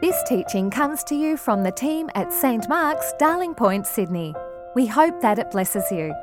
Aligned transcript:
This 0.00 0.22
teaching 0.22 0.70
comes 0.70 1.04
to 1.04 1.14
you 1.14 1.36
from 1.36 1.62
the 1.62 1.70
team 1.70 2.08
at 2.14 2.32
St 2.32 2.66
Mark's, 2.70 3.12
Darling 3.18 3.54
Point, 3.54 3.86
Sydney. 3.86 4.34
We 4.74 4.86
hope 4.86 5.20
that 5.20 5.38
it 5.38 5.50
blesses 5.50 5.84
you. 5.92 6.14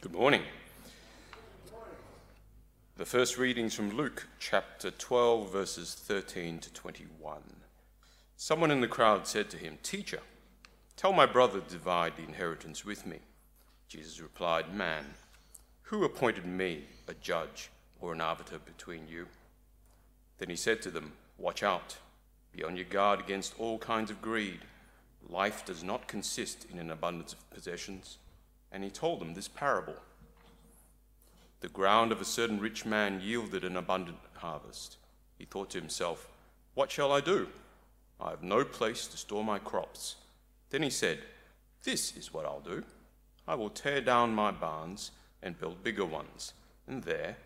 Good 0.00 0.12
morning. 0.12 0.42
The 2.96 3.06
first 3.06 3.38
readings 3.38 3.72
from 3.72 3.96
Luke 3.96 4.26
chapter 4.40 4.90
12, 4.90 5.52
verses 5.52 5.94
13 5.94 6.58
to 6.58 6.72
21. 6.72 7.42
Someone 8.34 8.72
in 8.72 8.80
the 8.80 8.88
crowd 8.88 9.28
said 9.28 9.48
to 9.50 9.56
him, 9.56 9.78
Teacher, 9.84 10.20
tell 10.96 11.12
my 11.12 11.26
brother 11.26 11.60
to 11.60 11.70
divide 11.70 12.16
the 12.16 12.24
inheritance 12.24 12.84
with 12.84 13.06
me. 13.06 13.20
Jesus 13.86 14.20
replied, 14.20 14.74
Man, 14.74 15.04
who 15.90 16.04
appointed 16.04 16.46
me 16.46 16.84
a 17.08 17.14
judge 17.14 17.68
or 18.00 18.12
an 18.12 18.20
arbiter 18.20 18.60
between 18.60 19.08
you? 19.08 19.26
Then 20.38 20.48
he 20.48 20.54
said 20.54 20.80
to 20.82 20.90
them, 20.90 21.12
Watch 21.36 21.64
out, 21.64 21.96
be 22.52 22.62
on 22.62 22.76
your 22.76 22.84
guard 22.84 23.18
against 23.18 23.58
all 23.58 23.76
kinds 23.76 24.08
of 24.08 24.22
greed. 24.22 24.60
Life 25.28 25.64
does 25.64 25.82
not 25.82 26.06
consist 26.06 26.64
in 26.72 26.78
an 26.78 26.92
abundance 26.92 27.32
of 27.32 27.50
possessions. 27.50 28.18
And 28.70 28.84
he 28.84 28.90
told 28.90 29.20
them 29.20 29.34
this 29.34 29.48
parable 29.48 29.96
The 31.58 31.68
ground 31.68 32.12
of 32.12 32.20
a 32.20 32.24
certain 32.24 32.60
rich 32.60 32.86
man 32.86 33.20
yielded 33.20 33.64
an 33.64 33.76
abundant 33.76 34.18
harvest. 34.34 34.96
He 35.38 35.44
thought 35.44 35.70
to 35.70 35.80
himself, 35.80 36.28
What 36.74 36.92
shall 36.92 37.10
I 37.10 37.20
do? 37.20 37.48
I 38.20 38.30
have 38.30 38.44
no 38.44 38.64
place 38.64 39.08
to 39.08 39.16
store 39.16 39.42
my 39.42 39.58
crops. 39.58 40.14
Then 40.70 40.84
he 40.84 40.90
said, 40.90 41.18
This 41.82 42.16
is 42.16 42.32
what 42.32 42.46
I'll 42.46 42.60
do. 42.60 42.84
I 43.48 43.56
will 43.56 43.70
tear 43.70 44.00
down 44.00 44.36
my 44.36 44.52
barns 44.52 45.10
and 45.42 45.58
build 45.58 45.82
bigger 45.82 46.04
ones, 46.04 46.52
and 46.86 47.02
there 47.02 47.36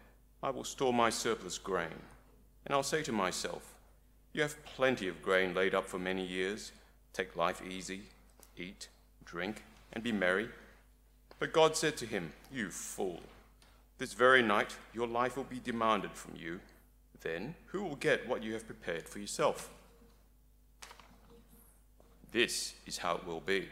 I 0.42 0.50
will 0.50 0.64
store 0.64 0.92
my 0.92 1.11
surplus 1.11 1.59
grain. 1.59 2.03
And 2.67 2.75
I'll 2.75 2.83
say 2.83 3.03
to 3.03 3.12
myself, 3.12 3.75
You 4.33 4.42
have 4.42 4.62
plenty 4.64 5.09
of 5.09 5.23
grain 5.23 5.55
laid 5.55 5.75
up 5.75 5.86
for 5.86 5.98
many 5.98 6.25
years. 6.25 6.73
Take 7.12 7.36
life 7.36 7.62
easy, 7.67 8.03
eat, 8.56 8.89
drink, 9.25 9.62
and 9.92 10.03
be 10.03 10.12
merry. 10.12 10.48
But 11.39 11.53
God 11.53 11.77
said 11.77 11.97
to 11.98 12.06
him, 12.06 12.33
You 12.53 12.70
fool, 12.70 13.20
this 13.98 14.12
very 14.12 14.42
night 14.42 14.77
your 14.92 15.06
life 15.06 15.36
will 15.36 15.45
be 15.45 15.61
demanded 15.61 16.12
from 16.12 16.34
you. 16.36 16.61
Then 17.20 17.55
who 17.67 17.83
will 17.83 17.97
get 17.97 18.29
what 18.29 18.42
you 18.42 18.53
have 18.53 18.67
prepared 18.67 19.08
for 19.08 19.19
yourself? 19.19 19.70
This 22.33 22.75
is 22.86 22.98
how 22.98 23.17
it 23.17 23.27
will 23.27 23.41
be 23.41 23.69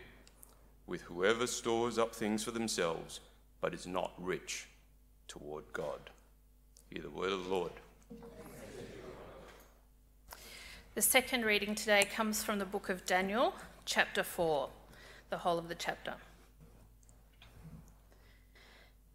with 0.87 1.03
whoever 1.03 1.47
stores 1.47 1.99
up 1.99 2.15
things 2.15 2.45
for 2.45 2.51
themselves 2.51 3.21
but 3.63 3.73
is 3.73 3.87
not 3.87 4.13
rich 4.19 4.67
toward 5.29 5.65
God. 5.73 6.11
Hear 6.91 7.01
the 7.01 7.09
word 7.09 7.33
of 7.33 7.45
the 7.45 7.51
Lord. 7.51 7.73
The 10.95 11.01
second 11.01 11.47
reading 11.47 11.75
today 11.75 12.05
comes 12.05 12.45
from 12.45 12.59
the 12.59 12.67
book 12.67 12.91
of 12.91 13.07
Daniel, 13.07 13.55
chapter 13.87 14.23
4, 14.23 14.69
the 15.31 15.39
whole 15.39 15.59
of 15.59 15.69
the 15.69 15.75
chapter. 15.75 16.15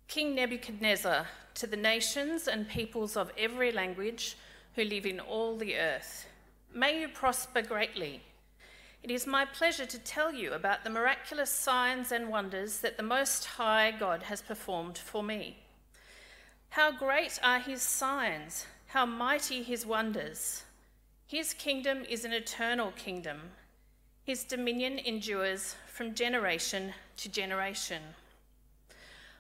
King 0.08 0.34
Nebuchadnezzar, 0.34 1.28
to 1.56 1.68
the 1.68 1.78
nations 1.78 2.48
and 2.48 2.70
peoples 2.70 3.18
of 3.18 3.32
every 3.38 3.72
language 3.74 4.38
who 4.76 4.86
live 4.86 5.06
in 5.06 5.20
all 5.20 5.58
the 5.58 5.76
earth, 5.76 6.26
may 6.74 7.02
you 7.02 7.10
prosper 7.10 7.62
greatly. 7.62 8.22
It 9.04 9.12
is 9.12 9.26
my 9.26 9.46
pleasure 9.46 9.86
to 9.86 10.00
tell 10.00 10.34
you 10.34 10.54
about 10.54 10.84
the 10.84 10.90
miraculous 10.90 11.50
signs 11.50 12.12
and 12.12 12.30
wonders 12.30 12.80
that 12.80 12.98
the 12.98 13.04
Most 13.04 13.46
High 13.46 13.92
God 13.92 14.24
has 14.24 14.42
performed 14.42 14.98
for 14.98 15.24
me. 15.24 15.58
How 16.70 16.92
great 16.92 17.40
are 17.44 17.60
his 17.60 17.82
signs, 17.82 18.66
how 18.88 19.06
mighty 19.06 19.64
his 19.64 19.86
wonders. 19.86 20.64
His 21.26 21.54
kingdom 21.54 22.04
is 22.10 22.26
an 22.26 22.34
eternal 22.34 22.92
kingdom, 22.92 23.52
his 24.28 24.44
dominion 24.44 25.00
endures 25.00 25.76
from 25.88 26.14
generation 26.14 26.94
to 27.16 27.30
generation. 27.30 28.02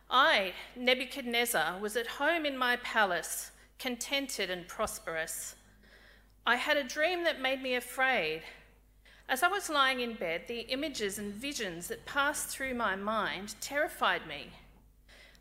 I, 0.10 0.54
Nebuchadnezzar, 0.78 1.78
was 1.78 1.98
at 1.98 2.08
home 2.08 2.46
in 2.46 2.58
my 2.58 2.78
palace, 2.78 3.52
contented 3.80 4.50
and 4.50 4.66
prosperous. 4.66 5.56
I 6.46 6.56
had 6.56 6.78
a 6.78 6.86
dream 6.86 7.26
that 7.26 7.42
made 7.42 7.62
me 7.62 7.76
afraid. 7.76 8.44
As 9.30 9.44
I 9.44 9.50
was 9.50 9.70
lying 9.70 10.00
in 10.00 10.14
bed, 10.14 10.44
the 10.48 10.62
images 10.62 11.20
and 11.20 11.34
visions 11.34 11.90
that 11.90 12.06
passed 12.06 12.48
through 12.48 12.74
my 12.74 12.96
mind 12.96 13.56
terrified 13.60 14.26
me. 14.26 14.52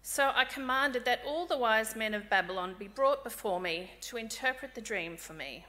So 0.03 0.33
I 0.35 0.45
commanded 0.45 1.05
that 1.05 1.23
all 1.25 1.47
the 1.47 1.57
wise 1.57 1.95
men 1.95 2.13
of 2.13 2.29
Babylon 2.29 2.75
be 2.79 2.89
brought 2.89 3.23
before 3.23 3.61
me 3.61 3.93
to 4.03 4.17
interpret 4.17 4.75
the 4.75 4.81
dream 4.81 5.17
for 5.17 5.35
me. 5.35 5.67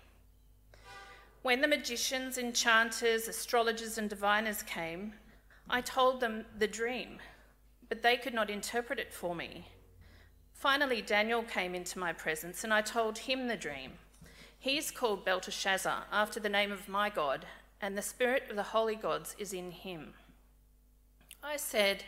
When 1.43 1.61
the 1.61 1.67
magicians, 1.67 2.39
enchanters, 2.39 3.27
astrologers, 3.27 3.99
and 3.99 4.09
diviners 4.09 4.63
came, 4.63 5.13
I 5.69 5.81
told 5.81 6.19
them 6.19 6.45
the 6.57 6.67
dream, 6.67 7.19
but 7.87 8.01
they 8.01 8.17
could 8.17 8.33
not 8.33 8.49
interpret 8.49 8.99
it 8.99 9.13
for 9.13 9.35
me. 9.35 9.67
Finally, 10.53 11.03
Daniel 11.03 11.43
came 11.43 11.75
into 11.75 11.99
my 11.99 12.13
presence, 12.13 12.63
and 12.63 12.73
I 12.73 12.81
told 12.81 13.19
him 13.19 13.47
the 13.47 13.55
dream. 13.55 13.91
He 14.59 14.77
is 14.77 14.89
called 14.89 15.23
Belteshazzar, 15.23 16.05
after 16.11 16.39
the 16.39 16.49
name 16.49 16.71
of 16.71 16.89
my 16.89 17.11
God, 17.11 17.45
and 17.81 17.97
the 17.97 18.01
spirit 18.01 18.43
of 18.49 18.55
the 18.55 18.63
holy 18.63 18.95
gods 18.95 19.35
is 19.37 19.53
in 19.53 19.71
him. 19.71 20.13
I 21.43 21.57
said, 21.57 22.03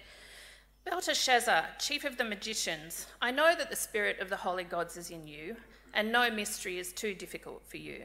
Belteshazzar, 0.86 1.66
chief 1.78 2.04
of 2.04 2.18
the 2.18 2.24
magicians, 2.24 3.08
I 3.22 3.32
know 3.32 3.54
that 3.56 3.70
the 3.70 3.76
spirit 3.76 4.20
of 4.20 4.30
the 4.30 4.38
holy 4.38 4.64
gods 4.64 4.98
is 4.98 5.12
in 5.12 5.28
you, 5.28 5.56
and 5.94 6.12
no 6.12 6.32
mystery 6.32 6.80
is 6.80 6.94
too 6.94 7.14
difficult 7.14 7.64
for 7.68 7.78
you. 7.78 8.04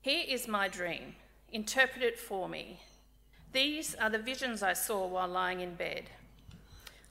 Here 0.00 0.24
is 0.26 0.48
my 0.48 0.68
dream. 0.68 1.16
Interpret 1.52 2.02
it 2.02 2.18
for 2.18 2.48
me. 2.48 2.80
These 3.52 3.94
are 3.96 4.10
the 4.10 4.18
visions 4.18 4.62
I 4.62 4.72
saw 4.72 5.06
while 5.06 5.28
lying 5.28 5.60
in 5.60 5.74
bed. 5.74 6.10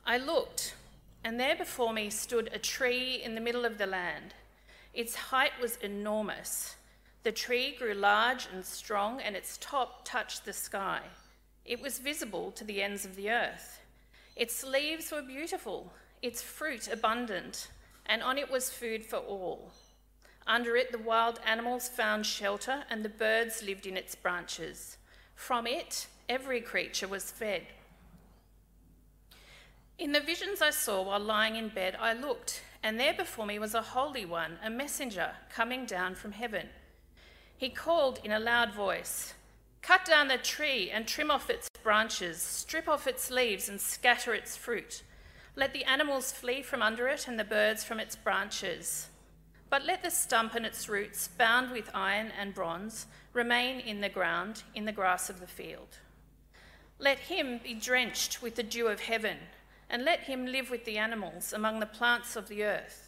I 0.05 0.17
looked, 0.17 0.75
and 1.23 1.39
there 1.39 1.55
before 1.55 1.93
me 1.93 2.09
stood 2.09 2.49
a 2.53 2.59
tree 2.59 3.21
in 3.23 3.35
the 3.35 3.41
middle 3.41 3.65
of 3.65 3.77
the 3.77 3.87
land. 3.87 4.33
Its 4.93 5.15
height 5.15 5.51
was 5.59 5.77
enormous. 5.77 6.75
The 7.25 7.31
tree 7.31 7.75
grew 7.75 7.95
large 7.95 8.47
and 8.53 8.63
strong, 8.63 9.19
and 9.19 9.35
its 9.35 9.57
top 9.57 10.05
touched 10.05 10.45
the 10.45 10.53
sky. 10.53 11.01
It 11.65 11.81
was 11.81 11.97
visible 11.97 12.51
to 12.51 12.63
the 12.63 12.83
ends 12.83 13.03
of 13.03 13.15
the 13.15 13.31
earth. 13.31 13.81
Its 14.35 14.63
leaves 14.63 15.11
were 15.11 15.23
beautiful, 15.23 15.91
its 16.21 16.43
fruit 16.43 16.87
abundant, 16.87 17.69
and 18.05 18.21
on 18.21 18.37
it 18.37 18.51
was 18.51 18.69
food 18.69 19.03
for 19.03 19.17
all. 19.17 19.71
Under 20.45 20.75
it, 20.75 20.91
the 20.91 20.99
wild 20.99 21.39
animals 21.43 21.87
found 21.87 22.27
shelter, 22.27 22.83
and 22.91 23.03
the 23.03 23.09
birds 23.09 23.63
lived 23.63 23.87
in 23.87 23.97
its 23.97 24.13
branches. 24.13 24.99
From 25.33 25.65
it, 25.65 26.05
every 26.29 26.61
creature 26.61 27.07
was 27.07 27.31
fed. 27.31 27.63
In 29.97 30.11
the 30.11 30.19
visions 30.19 30.61
I 30.61 30.69
saw 30.69 31.01
while 31.01 31.19
lying 31.19 31.55
in 31.55 31.69
bed, 31.69 31.97
I 31.99 32.13
looked, 32.13 32.61
and 32.83 32.99
there 32.99 33.15
before 33.15 33.47
me 33.47 33.57
was 33.57 33.73
a 33.73 33.81
holy 33.81 34.25
one, 34.25 34.59
a 34.63 34.69
messenger 34.69 35.31
coming 35.49 35.87
down 35.87 36.13
from 36.13 36.31
heaven. 36.31 36.69
He 37.57 37.69
called 37.69 38.19
in 38.23 38.31
a 38.31 38.39
loud 38.39 38.73
voice 38.73 39.33
Cut 39.81 40.03
down 40.03 40.29
the 40.29 40.37
tree 40.37 40.89
and 40.89 41.07
trim 41.07 41.29
off 41.29 41.47
its 41.47 41.69
branches, 41.83 42.41
strip 42.41 42.87
off 42.87 43.05
its 43.05 43.29
leaves 43.29 43.69
and 43.69 43.79
scatter 43.79 44.33
its 44.33 44.57
fruit. 44.57 45.03
Let 45.55 45.73
the 45.73 45.85
animals 45.85 46.31
flee 46.31 46.63
from 46.63 46.81
under 46.81 47.07
it 47.07 47.27
and 47.27 47.39
the 47.39 47.43
birds 47.43 47.83
from 47.83 47.99
its 47.99 48.15
branches. 48.15 49.09
But 49.69 49.85
let 49.85 50.01
the 50.01 50.09
stump 50.09 50.55
and 50.55 50.65
its 50.65 50.89
roots, 50.89 51.27
bound 51.27 51.71
with 51.71 51.91
iron 51.93 52.31
and 52.35 52.55
bronze, 52.55 53.05
remain 53.31 53.79
in 53.79 54.01
the 54.01 54.09
ground, 54.09 54.63
in 54.73 54.85
the 54.85 54.91
grass 54.91 55.29
of 55.29 55.39
the 55.39 55.45
field. 55.45 55.99
Let 56.97 57.19
him 57.19 57.59
be 57.63 57.75
drenched 57.75 58.41
with 58.41 58.55
the 58.55 58.63
dew 58.63 58.87
of 58.87 59.01
heaven, 59.01 59.37
and 59.87 60.03
let 60.03 60.21
him 60.21 60.47
live 60.47 60.71
with 60.71 60.85
the 60.85 60.97
animals 60.97 61.53
among 61.53 61.79
the 61.79 61.85
plants 61.85 62.35
of 62.35 62.47
the 62.47 62.63
earth. 62.63 63.04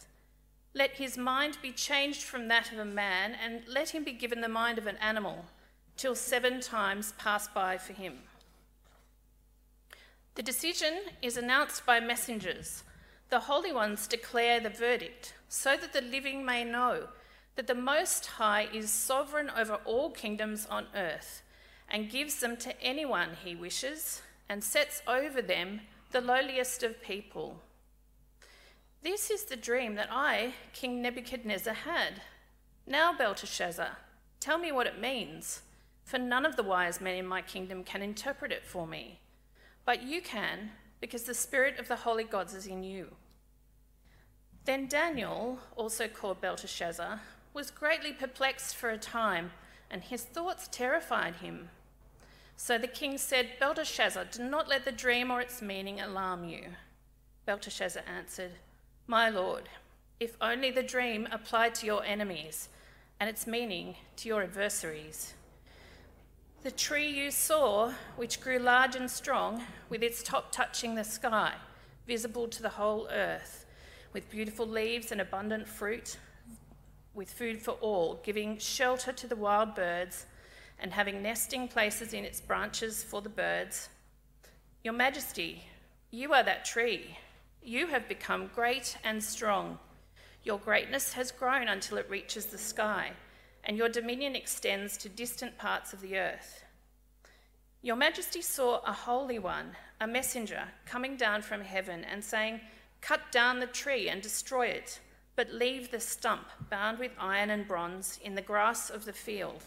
Let 0.74 0.92
his 0.92 1.16
mind 1.16 1.58
be 1.62 1.72
changed 1.72 2.22
from 2.22 2.48
that 2.48 2.72
of 2.72 2.78
a 2.78 2.84
man, 2.84 3.34
and 3.34 3.62
let 3.66 3.90
him 3.90 4.04
be 4.04 4.12
given 4.12 4.40
the 4.40 4.48
mind 4.48 4.78
of 4.78 4.86
an 4.86 4.96
animal, 4.98 5.46
till 5.96 6.14
seven 6.14 6.60
times 6.60 7.12
pass 7.18 7.48
by 7.48 7.78
for 7.78 7.92
him. 7.92 8.20
The 10.34 10.42
decision 10.42 11.00
is 11.20 11.36
announced 11.36 11.84
by 11.84 11.98
messengers. 11.98 12.84
The 13.30 13.40
holy 13.40 13.72
ones 13.72 14.06
declare 14.06 14.60
the 14.60 14.70
verdict, 14.70 15.34
so 15.48 15.76
that 15.76 15.92
the 15.92 16.00
living 16.00 16.44
may 16.44 16.64
know 16.64 17.08
that 17.56 17.66
the 17.66 17.74
Most 17.74 18.26
High 18.26 18.68
is 18.72 18.90
sovereign 18.90 19.50
over 19.50 19.80
all 19.84 20.10
kingdoms 20.10 20.64
on 20.66 20.86
earth, 20.94 21.42
and 21.88 22.10
gives 22.10 22.38
them 22.38 22.56
to 22.58 22.80
anyone 22.80 23.30
he 23.42 23.56
wishes, 23.56 24.22
and 24.48 24.62
sets 24.62 25.02
over 25.08 25.42
them 25.42 25.80
the 26.12 26.20
lowliest 26.20 26.84
of 26.84 27.02
people. 27.02 27.60
This 29.02 29.30
is 29.30 29.44
the 29.44 29.56
dream 29.56 29.94
that 29.94 30.08
I, 30.10 30.54
King 30.72 31.00
Nebuchadnezzar, 31.00 31.74
had. 31.74 32.20
Now, 32.86 33.16
Belteshazzar, 33.16 33.96
tell 34.40 34.58
me 34.58 34.72
what 34.72 34.88
it 34.88 35.00
means, 35.00 35.62
for 36.04 36.18
none 36.18 36.44
of 36.44 36.56
the 36.56 36.62
wise 36.64 37.00
men 37.00 37.16
in 37.16 37.26
my 37.26 37.42
kingdom 37.42 37.84
can 37.84 38.02
interpret 38.02 38.50
it 38.50 38.66
for 38.66 38.86
me. 38.86 39.20
But 39.84 40.02
you 40.02 40.20
can, 40.20 40.70
because 41.00 41.22
the 41.22 41.34
spirit 41.34 41.78
of 41.78 41.86
the 41.86 41.96
holy 41.96 42.24
gods 42.24 42.54
is 42.54 42.66
in 42.66 42.82
you. 42.82 43.14
Then 44.64 44.88
Daniel, 44.88 45.60
also 45.76 46.08
called 46.08 46.40
Belteshazzar, 46.40 47.20
was 47.54 47.70
greatly 47.70 48.12
perplexed 48.12 48.74
for 48.74 48.90
a 48.90 48.98
time, 48.98 49.52
and 49.90 50.02
his 50.02 50.24
thoughts 50.24 50.68
terrified 50.70 51.36
him. 51.36 51.70
So 52.56 52.76
the 52.76 52.88
king 52.88 53.16
said, 53.16 53.58
Belteshazzar, 53.60 54.26
do 54.32 54.42
not 54.42 54.68
let 54.68 54.84
the 54.84 54.92
dream 54.92 55.30
or 55.30 55.40
its 55.40 55.62
meaning 55.62 56.00
alarm 56.00 56.44
you. 56.44 56.64
Belteshazzar 57.46 58.02
answered, 58.06 58.52
My 59.10 59.30
lord, 59.30 59.70
if 60.20 60.36
only 60.38 60.70
the 60.70 60.82
dream 60.82 61.26
applied 61.32 61.74
to 61.76 61.86
your 61.86 62.04
enemies 62.04 62.68
and 63.18 63.30
its 63.30 63.46
meaning 63.46 63.96
to 64.16 64.28
your 64.28 64.42
adversaries. 64.42 65.32
The 66.62 66.70
tree 66.70 67.08
you 67.08 67.30
saw, 67.30 67.94
which 68.16 68.42
grew 68.42 68.58
large 68.58 68.96
and 68.96 69.10
strong, 69.10 69.62
with 69.88 70.02
its 70.02 70.22
top 70.22 70.52
touching 70.52 70.94
the 70.94 71.04
sky, 71.04 71.54
visible 72.06 72.48
to 72.48 72.60
the 72.60 72.68
whole 72.68 73.08
earth, 73.10 73.64
with 74.12 74.28
beautiful 74.28 74.66
leaves 74.66 75.10
and 75.10 75.22
abundant 75.22 75.66
fruit, 75.66 76.18
with 77.14 77.32
food 77.32 77.62
for 77.62 77.78
all, 77.80 78.20
giving 78.22 78.58
shelter 78.58 79.12
to 79.12 79.26
the 79.26 79.36
wild 79.36 79.74
birds, 79.74 80.26
and 80.78 80.92
having 80.92 81.22
nesting 81.22 81.66
places 81.66 82.12
in 82.12 82.26
its 82.26 82.42
branches 82.42 83.02
for 83.02 83.22
the 83.22 83.30
birds. 83.30 83.88
Your 84.84 84.92
Majesty, 84.92 85.64
you 86.10 86.34
are 86.34 86.42
that 86.42 86.66
tree. 86.66 87.16
You 87.68 87.88
have 87.88 88.08
become 88.08 88.50
great 88.54 88.96
and 89.04 89.22
strong. 89.22 89.78
Your 90.42 90.58
greatness 90.58 91.12
has 91.12 91.30
grown 91.30 91.68
until 91.68 91.98
it 91.98 92.08
reaches 92.08 92.46
the 92.46 92.56
sky, 92.56 93.10
and 93.62 93.76
your 93.76 93.90
dominion 93.90 94.34
extends 94.34 94.96
to 94.96 95.10
distant 95.10 95.58
parts 95.58 95.92
of 95.92 96.00
the 96.00 96.16
earth. 96.16 96.64
Your 97.82 97.96
Majesty 97.96 98.40
saw 98.40 98.80
a 98.86 98.92
holy 98.94 99.38
one, 99.38 99.72
a 100.00 100.06
messenger, 100.06 100.68
coming 100.86 101.18
down 101.18 101.42
from 101.42 101.60
heaven 101.60 102.06
and 102.10 102.24
saying, 102.24 102.62
Cut 103.02 103.30
down 103.30 103.60
the 103.60 103.66
tree 103.66 104.08
and 104.08 104.22
destroy 104.22 104.68
it, 104.68 104.98
but 105.36 105.52
leave 105.52 105.90
the 105.90 106.00
stump 106.00 106.48
bound 106.70 106.98
with 106.98 107.12
iron 107.18 107.50
and 107.50 107.68
bronze 107.68 108.18
in 108.24 108.34
the 108.34 108.40
grass 108.40 108.88
of 108.88 109.04
the 109.04 109.12
field, 109.12 109.62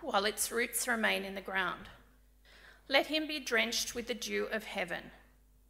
while 0.00 0.24
its 0.24 0.50
roots 0.50 0.88
remain 0.88 1.26
in 1.26 1.34
the 1.34 1.42
ground. 1.42 1.90
Let 2.88 3.08
him 3.08 3.26
be 3.26 3.40
drenched 3.40 3.94
with 3.94 4.06
the 4.06 4.14
dew 4.14 4.46
of 4.46 4.64
heaven. 4.64 5.10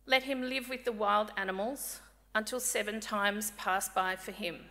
Let 0.06 0.25
him 0.25 0.43
live 0.43 0.69
with 0.69 0.85
the 0.85 0.93
wild 0.93 1.33
animals 1.35 2.01
until 2.35 2.61
seven 2.61 3.01
times 3.01 3.53
pass 3.56 3.89
by 3.89 4.17
for 4.17 4.33
him. 4.33 4.67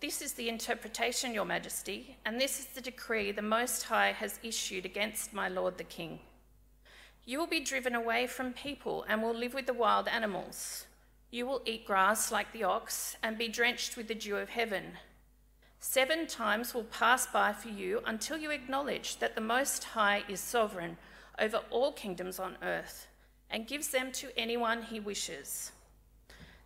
This 0.00 0.20
is 0.20 0.32
the 0.32 0.48
interpretation, 0.48 1.32
Your 1.32 1.44
Majesty, 1.44 2.16
and 2.24 2.40
this 2.40 2.58
is 2.58 2.66
the 2.66 2.80
decree 2.80 3.30
the 3.30 3.40
Most 3.40 3.84
High 3.84 4.10
has 4.10 4.40
issued 4.42 4.84
against 4.84 5.32
my 5.32 5.48
lord 5.48 5.78
the 5.78 5.84
king. 5.84 6.18
You 7.24 7.38
will 7.38 7.46
be 7.46 7.60
driven 7.60 7.94
away 7.94 8.26
from 8.26 8.52
people 8.54 9.04
and 9.08 9.22
will 9.22 9.34
live 9.34 9.54
with 9.54 9.66
the 9.66 9.72
wild 9.72 10.08
animals. 10.08 10.86
You 11.30 11.46
will 11.46 11.62
eat 11.64 11.86
grass 11.86 12.32
like 12.32 12.52
the 12.52 12.64
ox 12.64 13.16
and 13.22 13.38
be 13.38 13.46
drenched 13.46 13.96
with 13.96 14.08
the 14.08 14.16
dew 14.16 14.36
of 14.36 14.48
heaven. 14.48 14.94
Seven 15.78 16.26
times 16.26 16.74
will 16.74 16.84
pass 16.84 17.26
by 17.26 17.52
for 17.52 17.68
you 17.68 18.02
until 18.04 18.36
you 18.36 18.50
acknowledge 18.50 19.18
that 19.18 19.36
the 19.36 19.40
Most 19.40 19.84
High 19.84 20.24
is 20.28 20.40
sovereign 20.40 20.96
over 21.38 21.60
all 21.70 21.92
kingdoms 21.92 22.40
on 22.40 22.56
earth 22.62 23.06
and 23.50 23.66
gives 23.66 23.88
them 23.88 24.12
to 24.12 24.36
anyone 24.38 24.82
he 24.82 25.00
wishes. 25.00 25.72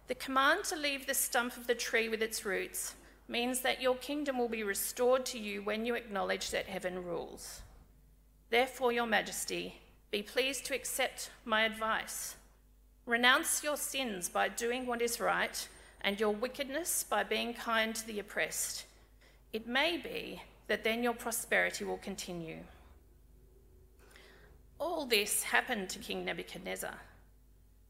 The 0.08 0.14
command 0.14 0.64
to 0.64 0.76
leave 0.76 1.06
the 1.06 1.14
stump 1.14 1.56
of 1.56 1.66
the 1.66 1.74
tree 1.74 2.08
with 2.08 2.22
its 2.22 2.44
roots 2.44 2.94
means 3.28 3.60
that 3.60 3.80
your 3.80 3.96
kingdom 3.96 4.38
will 4.38 4.48
be 4.48 4.64
restored 4.64 5.24
to 5.26 5.38
you 5.38 5.62
when 5.62 5.86
you 5.86 5.94
acknowledge 5.94 6.50
that 6.50 6.66
heaven 6.66 7.02
rules. 7.02 7.62
Therefore, 8.50 8.92
Your 8.92 9.06
Majesty, 9.06 9.80
be 10.10 10.22
pleased 10.22 10.66
to 10.66 10.74
accept 10.74 11.30
my 11.44 11.62
advice. 11.62 12.36
Renounce 13.06 13.64
your 13.64 13.76
sins 13.76 14.28
by 14.28 14.48
doing 14.48 14.86
what 14.86 15.00
is 15.00 15.20
right, 15.20 15.66
and 16.02 16.20
your 16.20 16.34
wickedness 16.34 17.04
by 17.08 17.22
being 17.22 17.54
kind 17.54 17.94
to 17.94 18.06
the 18.06 18.18
oppressed. 18.18 18.84
It 19.52 19.66
may 19.66 19.96
be 19.96 20.42
that 20.66 20.84
then 20.84 21.02
your 21.02 21.14
prosperity 21.14 21.84
will 21.84 21.98
continue. 21.98 22.58
All 24.82 25.06
this 25.06 25.44
happened 25.44 25.90
to 25.90 26.00
King 26.00 26.24
Nebuchadnezzar. 26.24 26.98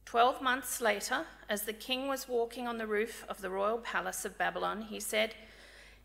Twelve 0.04 0.42
months 0.42 0.78
later, 0.78 1.24
as 1.48 1.62
the 1.62 1.72
king 1.72 2.06
was 2.06 2.28
walking 2.28 2.68
on 2.68 2.76
the 2.76 2.86
roof 2.86 3.24
of 3.30 3.40
the 3.40 3.48
royal 3.48 3.78
palace 3.78 4.26
of 4.26 4.36
Babylon, 4.36 4.82
he 4.82 5.00
said, 5.00 5.34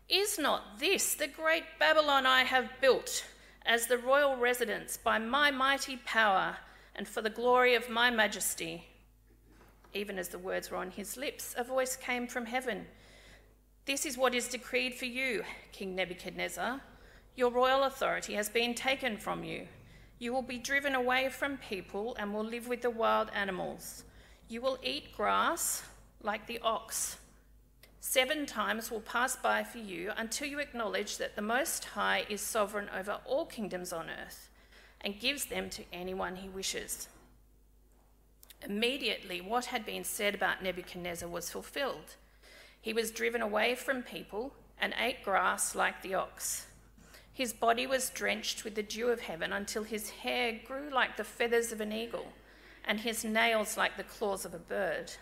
Is 0.08 0.38
not 0.38 0.78
this 0.78 1.12
the 1.12 1.26
great 1.26 1.64
Babylon 1.78 2.24
I 2.24 2.44
have 2.44 2.70
built? 2.80 3.26
as 3.66 3.86
the 3.86 3.98
royal 3.98 4.38
residence 4.38 4.96
by 4.96 5.18
my 5.18 5.50
mighty 5.50 5.98
power 6.06 6.56
and 6.96 7.06
for 7.06 7.20
the 7.20 7.28
glory 7.28 7.74
of 7.74 7.90
my 7.90 8.10
majesty. 8.10 8.86
Even 9.92 10.18
as 10.18 10.30
the 10.30 10.38
words 10.38 10.70
were 10.70 10.78
on 10.78 10.90
his 10.90 11.18
lips, 11.18 11.54
a 11.58 11.64
voice 11.64 11.96
came 11.96 12.26
from 12.26 12.46
heaven 12.46 12.86
This 13.84 14.06
is 14.06 14.16
what 14.16 14.34
is 14.34 14.48
decreed 14.48 14.94
for 14.94 15.04
you, 15.04 15.44
King 15.70 15.94
Nebuchadnezzar. 15.94 16.80
Your 17.36 17.50
royal 17.50 17.84
authority 17.84 18.32
has 18.36 18.48
been 18.48 18.74
taken 18.74 19.18
from 19.18 19.44
you. 19.44 19.68
You 20.18 20.32
will 20.32 20.42
be 20.42 20.58
driven 20.58 20.94
away 20.94 21.28
from 21.28 21.56
people 21.58 22.16
and 22.18 22.34
will 22.34 22.44
live 22.44 22.68
with 22.68 22.82
the 22.82 22.90
wild 22.90 23.30
animals. 23.34 24.04
You 24.48 24.60
will 24.60 24.78
eat 24.82 25.16
grass 25.16 25.82
like 26.22 26.46
the 26.46 26.58
ox 26.60 27.18
Seven 28.10 28.46
times 28.46 28.90
will 28.90 29.02
pass 29.02 29.36
by 29.36 29.62
for 29.62 29.76
you 29.76 30.12
until 30.16 30.48
you 30.48 30.60
acknowledge 30.60 31.18
that 31.18 31.36
the 31.36 31.42
Most 31.42 31.84
High 31.84 32.24
is 32.30 32.40
sovereign 32.40 32.88
over 32.96 33.18
all 33.26 33.44
kingdoms 33.44 33.92
on 33.92 34.08
earth 34.08 34.48
and 35.02 35.20
gives 35.20 35.44
them 35.44 35.68
to 35.68 35.84
anyone 35.92 36.36
he 36.36 36.48
wishes. 36.48 37.08
Immediately, 38.64 39.42
what 39.42 39.66
had 39.66 39.84
been 39.84 40.04
said 40.04 40.34
about 40.34 40.62
Nebuchadnezzar 40.62 41.28
was 41.28 41.50
fulfilled. 41.50 42.16
He 42.80 42.94
was 42.94 43.10
driven 43.10 43.42
away 43.42 43.74
from 43.74 44.02
people 44.02 44.54
and 44.80 44.94
ate 44.98 45.22
grass 45.22 45.74
like 45.74 46.00
the 46.00 46.14
ox. 46.14 46.67
His 47.38 47.52
body 47.52 47.86
was 47.86 48.10
drenched 48.10 48.64
with 48.64 48.74
the 48.74 48.82
dew 48.82 49.10
of 49.10 49.20
heaven 49.20 49.52
until 49.52 49.84
his 49.84 50.10
hair 50.10 50.58
grew 50.66 50.90
like 50.90 51.16
the 51.16 51.22
feathers 51.22 51.70
of 51.70 51.80
an 51.80 51.92
eagle 51.92 52.32
and 52.84 52.98
his 52.98 53.24
nails 53.24 53.76
like 53.76 53.96
the 53.96 54.02
claws 54.02 54.44
of 54.44 54.54
a 54.54 54.58
bird. 54.58 55.12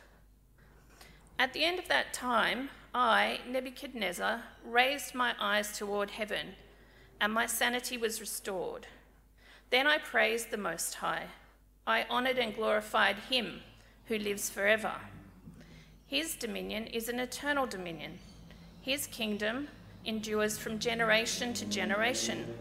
At 1.39 1.53
the 1.53 1.63
end 1.63 1.79
of 1.79 1.89
that 1.89 2.15
time, 2.15 2.71
I, 2.95 3.41
Nebuchadnezzar, 3.47 4.45
raised 4.65 5.15
my 5.15 5.35
eyes 5.39 5.77
toward 5.77 6.13
heaven, 6.13 6.55
and 7.21 7.35
my 7.35 7.45
sanity 7.45 7.99
was 7.99 8.19
restored. 8.19 8.87
Then 9.69 9.87
I 9.87 9.99
praised 9.99 10.51
the 10.51 10.57
Most 10.57 10.95
High. 10.95 11.27
I 11.87 12.07
honoured 12.09 12.39
and 12.39 12.55
glorified 12.55 13.17
him 13.29 13.61
who 14.07 14.17
lives 14.17 14.49
forever. 14.49 14.95
His 16.07 16.35
dominion 16.35 16.87
is 16.87 17.11
an 17.11 17.21
eternal 17.21 17.67
dominion. 17.67 18.21
His 18.81 19.07
kingdom 19.07 19.69
endures 20.07 20.57
from 20.57 20.79
generation 20.79 21.53
to 21.55 21.67
generation. 21.67 22.55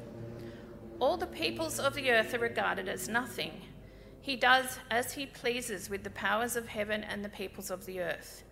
All 0.99 1.17
the 1.17 1.27
peoples 1.27 1.79
of 1.79 1.93
the 1.93 2.11
earth 2.11 2.33
are 2.33 2.39
regarded 2.39 2.87
as 2.87 3.07
nothing. 3.07 3.61
He 4.21 4.35
does 4.35 4.79
as 4.89 5.13
he 5.13 5.25
pleases 5.25 5.89
with 5.89 6.03
the 6.03 6.09
powers 6.09 6.55
of 6.55 6.67
heaven 6.67 7.03
and 7.03 7.23
the 7.23 7.29
peoples 7.29 7.69
of 7.69 7.85
the 7.85 8.01
earth. 8.01 8.43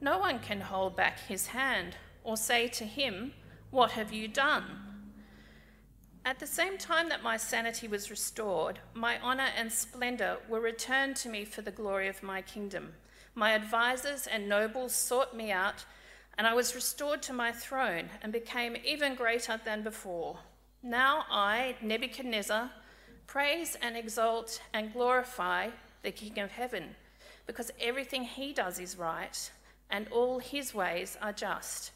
No 0.00 0.18
one 0.18 0.38
can 0.38 0.62
hold 0.62 0.96
back 0.96 1.20
his 1.20 1.48
hand 1.48 1.96
or 2.24 2.36
say 2.36 2.68
to 2.68 2.84
him, 2.84 3.32
What 3.70 3.92
have 3.92 4.12
you 4.12 4.28
done? 4.28 4.64
At 6.24 6.38
the 6.38 6.46
same 6.46 6.78
time 6.78 7.08
that 7.08 7.22
my 7.22 7.36
sanity 7.36 7.88
was 7.88 8.10
restored, 8.10 8.78
my 8.94 9.20
honour 9.20 9.48
and 9.56 9.72
splendour 9.72 10.38
were 10.48 10.60
returned 10.60 11.16
to 11.16 11.28
me 11.28 11.44
for 11.44 11.62
the 11.62 11.70
glory 11.70 12.08
of 12.08 12.22
my 12.22 12.42
kingdom. 12.42 12.92
My 13.34 13.52
advisers 13.52 14.26
and 14.26 14.48
nobles 14.48 14.94
sought 14.94 15.36
me 15.36 15.50
out, 15.50 15.84
and 16.40 16.46
I 16.46 16.54
was 16.54 16.74
restored 16.74 17.20
to 17.24 17.34
my 17.34 17.52
throne 17.52 18.08
and 18.22 18.32
became 18.32 18.74
even 18.82 19.14
greater 19.14 19.60
than 19.62 19.82
before. 19.82 20.38
Now 20.82 21.26
I, 21.30 21.76
Nebuchadnezzar, 21.82 22.70
praise 23.26 23.76
and 23.82 23.94
exalt 23.94 24.62
and 24.72 24.90
glorify 24.90 25.68
the 26.02 26.10
King 26.10 26.38
of 26.38 26.50
heaven, 26.50 26.96
because 27.46 27.70
everything 27.78 28.24
he 28.24 28.54
does 28.54 28.80
is 28.80 28.96
right 28.96 29.50
and 29.90 30.08
all 30.08 30.38
his 30.38 30.72
ways 30.72 31.18
are 31.20 31.34
just. 31.34 31.90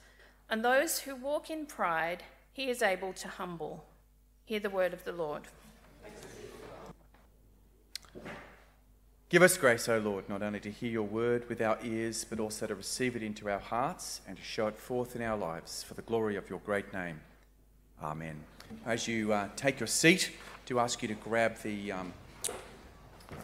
And 0.51 0.63
those 0.63 0.99
who 0.99 1.17
walk 1.17 1.49
in 1.49 1.65
pride, 1.65 2.23
he 2.53 2.69
is 2.69 2.83
able 2.83 3.15
to 3.15 3.29
humble. 3.29 3.87
Hear 4.45 4.61
the 4.61 4.69
word 4.69 4.93
of 4.93 5.05
the 5.05 5.13
Lord. 5.13 5.45
Give 9.35 9.43
us 9.43 9.57
grace, 9.57 9.88
O 9.88 9.99
Lord, 9.99 10.29
not 10.29 10.45
only 10.45 10.61
to 10.61 10.71
hear 10.71 10.93
your 10.93 11.03
word 11.03 11.49
with 11.49 11.61
our 11.61 11.76
ears, 11.83 12.25
but 12.25 12.38
also 12.38 12.69
to 12.69 12.75
receive 12.76 13.17
it 13.17 13.23
into 13.25 13.50
our 13.50 13.59
hearts 13.59 14.21
and 14.29 14.37
to 14.37 14.43
show 14.45 14.69
it 14.69 14.76
forth 14.76 15.17
in 15.17 15.23
our 15.23 15.37
lives 15.37 15.83
for 15.83 15.95
the 15.95 16.03
glory 16.03 16.37
of 16.37 16.49
your 16.49 16.61
great 16.61 16.93
name. 16.93 17.21
Amen. 18.00 18.37
As 18.87 19.09
you 19.09 19.33
uh, 19.33 19.49
take 19.57 19.81
your 19.81 19.88
seat, 19.88 20.31
do 20.67 20.79
ask 20.79 21.03
you 21.03 21.09
to 21.09 21.14
grab 21.14 21.57
the, 21.64 21.91
um, 21.91 22.12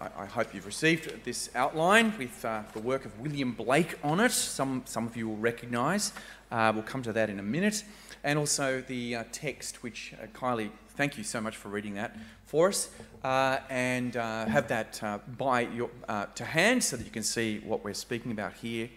I, 0.00 0.10
I 0.16 0.26
hope 0.26 0.54
you've 0.54 0.64
received 0.64 1.24
this 1.24 1.50
outline 1.56 2.16
with 2.16 2.44
uh, 2.44 2.62
the 2.72 2.78
work 2.78 3.04
of 3.04 3.18
William 3.18 3.50
Blake 3.50 3.98
on 4.04 4.20
it. 4.20 4.30
Some, 4.30 4.82
some 4.84 5.08
of 5.08 5.16
you 5.16 5.28
will 5.28 5.38
recognise. 5.38 6.12
Uh, 6.52 6.70
we'll 6.72 6.84
come 6.84 7.02
to 7.02 7.12
that 7.14 7.28
in 7.30 7.40
a 7.40 7.42
minute. 7.42 7.82
And 8.22 8.38
also 8.38 8.82
the 8.82 9.16
uh, 9.16 9.24
text, 9.32 9.82
which 9.82 10.14
uh, 10.22 10.26
Kylie, 10.38 10.70
thank 10.90 11.16
you 11.16 11.24
so 11.24 11.40
much 11.40 11.56
for 11.56 11.68
reading 11.68 11.94
that 11.94 12.16
for 12.46 12.68
us. 12.68 12.90
Uh, 13.24 13.58
and 13.68 14.16
uh, 14.16 14.46
have 14.46 14.68
that 14.68 15.00
by 15.38 15.62
your, 15.62 15.90
to 16.34 16.44
hand 16.44 16.84
so 16.84 16.96
that 16.96 17.04
you 17.04 17.10
can 17.10 17.22
see 17.22 17.58
what 17.60 17.84
we're 17.84 17.94
speaking 17.94 18.32
about 18.32 18.54
here. 18.54 18.88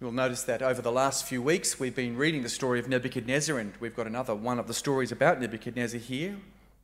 You'll 0.00 0.12
notice 0.12 0.44
that 0.44 0.62
over 0.62 0.80
the 0.80 0.92
last 0.92 1.26
few 1.26 1.42
weeks 1.42 1.80
we've 1.80 1.96
been 1.96 2.16
reading 2.16 2.44
the 2.44 2.48
story 2.48 2.78
of 2.78 2.88
Nebuchadnezzar, 2.88 3.58
and 3.58 3.72
we've 3.80 3.96
got 3.96 4.06
another 4.06 4.32
one 4.32 4.60
of 4.60 4.68
the 4.68 4.74
stories 4.74 5.10
about 5.10 5.40
Nebuchadnezzar 5.40 5.98
here. 5.98 6.36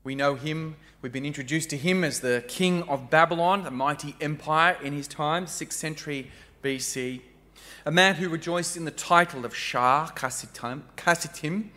We 0.02 0.16
know 0.16 0.34
him, 0.34 0.74
we've 1.00 1.12
been 1.12 1.24
introduced 1.24 1.70
to 1.70 1.76
him 1.76 2.02
as 2.02 2.20
the 2.20 2.44
king 2.48 2.82
of 2.88 3.10
Babylon, 3.10 3.62
the 3.62 3.70
mighty 3.70 4.16
empire 4.20 4.76
in 4.82 4.92
his 4.92 5.06
time, 5.06 5.46
6th 5.46 5.72
century 5.72 6.30
BC. 6.64 7.20
A 7.86 7.90
man 7.90 8.14
who 8.14 8.28
rejoiced 8.28 8.76
in 8.76 8.84
the 8.84 8.90
title 8.90 9.44
of 9.44 9.54
Shah 9.54 10.08
Kasitim, 10.14 11.68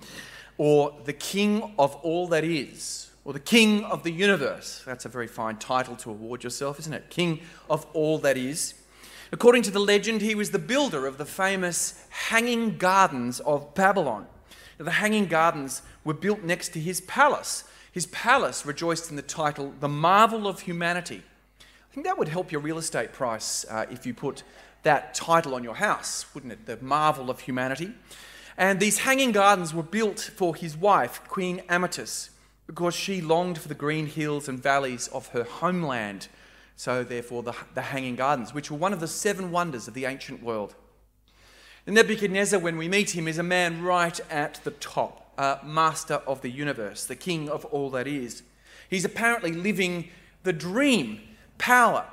or 0.57 0.95
the 1.05 1.13
king 1.13 1.73
of 1.77 1.95
all 1.97 2.27
that 2.27 2.43
is, 2.43 3.11
or 3.25 3.33
the 3.33 3.39
king 3.39 3.83
of 3.83 4.03
the 4.03 4.11
universe. 4.11 4.83
That's 4.85 5.05
a 5.05 5.09
very 5.09 5.27
fine 5.27 5.57
title 5.57 5.95
to 5.97 6.09
award 6.09 6.43
yourself, 6.43 6.79
isn't 6.79 6.93
it? 6.93 7.09
King 7.09 7.41
of 7.69 7.85
all 7.93 8.17
that 8.19 8.37
is. 8.37 8.73
According 9.31 9.63
to 9.63 9.71
the 9.71 9.79
legend, 9.79 10.21
he 10.21 10.35
was 10.35 10.51
the 10.51 10.59
builder 10.59 11.05
of 11.05 11.17
the 11.17 11.25
famous 11.25 12.05
Hanging 12.09 12.77
Gardens 12.77 13.41
of 13.41 13.73
Babylon. 13.73 14.27
The 14.77 14.91
Hanging 14.91 15.25
Gardens 15.25 15.81
were 16.05 16.13
built 16.13 16.43
next 16.43 16.69
to 16.69 16.79
his 16.79 17.01
palace. 17.01 17.65
His 17.91 18.05
palace 18.05 18.65
rejoiced 18.65 19.09
in 19.09 19.15
the 19.15 19.21
title, 19.21 19.73
The 19.79 19.89
Marvel 19.89 20.47
of 20.47 20.61
Humanity. 20.61 21.23
I 21.59 21.93
think 21.93 22.05
that 22.05 22.17
would 22.17 22.27
help 22.29 22.51
your 22.51 22.61
real 22.61 22.77
estate 22.77 23.11
price 23.11 23.65
uh, 23.69 23.87
if 23.89 24.05
you 24.05 24.13
put 24.13 24.43
that 24.83 25.13
title 25.13 25.55
on 25.55 25.63
your 25.63 25.75
house, 25.75 26.25
wouldn't 26.33 26.53
it? 26.53 26.65
The 26.65 26.77
Marvel 26.77 27.29
of 27.29 27.41
Humanity. 27.41 27.93
And 28.57 28.79
these 28.79 28.99
hanging 28.99 29.31
gardens 29.31 29.73
were 29.73 29.83
built 29.83 30.19
for 30.19 30.55
his 30.55 30.75
wife, 30.75 31.21
Queen 31.27 31.61
Amytis, 31.69 32.29
because 32.65 32.95
she 32.95 33.21
longed 33.21 33.59
for 33.59 33.67
the 33.67 33.75
green 33.75 34.07
hills 34.07 34.47
and 34.47 34.61
valleys 34.61 35.07
of 35.09 35.27
her 35.29 35.43
homeland 35.43 36.27
so, 36.77 37.03
therefore, 37.03 37.41
the, 37.41 37.53
the 37.73 37.81
Hanging 37.81 38.15
Gardens, 38.15 38.53
which 38.53 38.69
were 38.69 38.77
one 38.77 38.93
of 38.93 38.99
the 38.99 39.07
seven 39.07 39.49
wonders 39.51 39.87
of 39.87 39.95
the 39.95 40.05
ancient 40.05 40.43
world. 40.43 40.75
And 41.87 41.95
Nebuchadnezzar, 41.95 42.59
when 42.59 42.77
we 42.77 42.87
meet 42.87 43.15
him, 43.15 43.27
is 43.27 43.39
a 43.39 43.43
man 43.43 43.81
right 43.81 44.19
at 44.29 44.61
the 44.63 44.71
top, 44.71 45.23
master 45.65 46.21
of 46.27 46.41
the 46.41 46.51
universe, 46.51 47.05
the 47.05 47.15
king 47.15 47.49
of 47.49 47.65
all 47.65 47.89
that 47.91 48.07
is. 48.07 48.43
He's 48.91 49.05
apparently 49.05 49.53
living 49.53 50.09
the 50.43 50.53
dream, 50.53 51.21
power, 51.57 52.05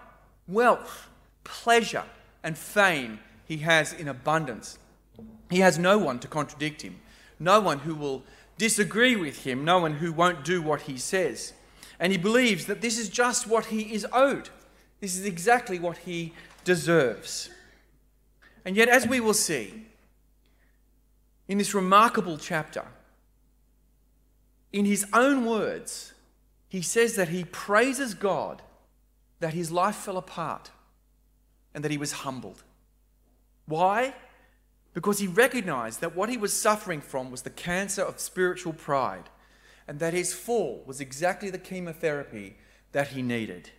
wealth, 0.48 1.10
pleasure, 1.44 2.04
and 2.44 2.56
fame 2.56 3.18
he 3.44 3.56
has 3.58 3.92
in 3.92 4.06
abundance. 4.06 4.78
He 5.50 5.58
has 5.58 5.78
no 5.78 5.98
one 5.98 6.20
to 6.20 6.28
contradict 6.28 6.82
him, 6.82 7.00
no 7.40 7.60
one 7.60 7.80
who 7.80 7.96
will 7.96 8.22
disagree 8.56 9.16
with 9.16 9.44
him, 9.44 9.64
no 9.64 9.80
one 9.80 9.94
who 9.94 10.12
won't 10.12 10.44
do 10.44 10.62
what 10.62 10.82
he 10.82 10.96
says 10.96 11.54
and 11.98 12.12
he 12.12 12.18
believes 12.18 12.66
that 12.66 12.80
this 12.80 12.98
is 12.98 13.08
just 13.08 13.46
what 13.46 13.66
he 13.66 13.94
is 13.94 14.06
owed. 14.12 14.50
This 15.00 15.16
is 15.16 15.24
exactly 15.24 15.78
what 15.78 15.98
he 15.98 16.32
deserves. 16.64 17.50
And 18.64 18.76
yet, 18.76 18.88
as 18.88 19.06
we 19.06 19.20
will 19.20 19.34
see 19.34 19.86
in 21.46 21.58
this 21.58 21.74
remarkable 21.74 22.38
chapter, 22.38 22.84
in 24.72 24.84
his 24.86 25.06
own 25.12 25.44
words, 25.44 26.14
he 26.68 26.82
says 26.82 27.16
that 27.16 27.28
he 27.28 27.44
praises 27.44 28.14
God 28.14 28.62
that 29.40 29.54
his 29.54 29.70
life 29.70 29.96
fell 29.96 30.16
apart 30.16 30.70
and 31.74 31.84
that 31.84 31.90
he 31.90 31.98
was 31.98 32.12
humbled. 32.12 32.62
Why? 33.66 34.14
Because 34.92 35.18
he 35.18 35.26
recognized 35.26 36.00
that 36.00 36.14
what 36.14 36.28
he 36.28 36.36
was 36.36 36.52
suffering 36.52 37.00
from 37.00 37.30
was 37.30 37.42
the 37.42 37.50
cancer 37.50 38.02
of 38.02 38.20
spiritual 38.20 38.72
pride 38.72 39.28
and 39.86 39.98
that 39.98 40.14
his 40.14 40.32
fall 40.32 40.82
was 40.86 41.00
exactly 41.00 41.50
the 41.50 41.58
chemotherapy 41.58 42.56
that 42.92 43.08
he 43.08 43.22
needed. 43.22 43.70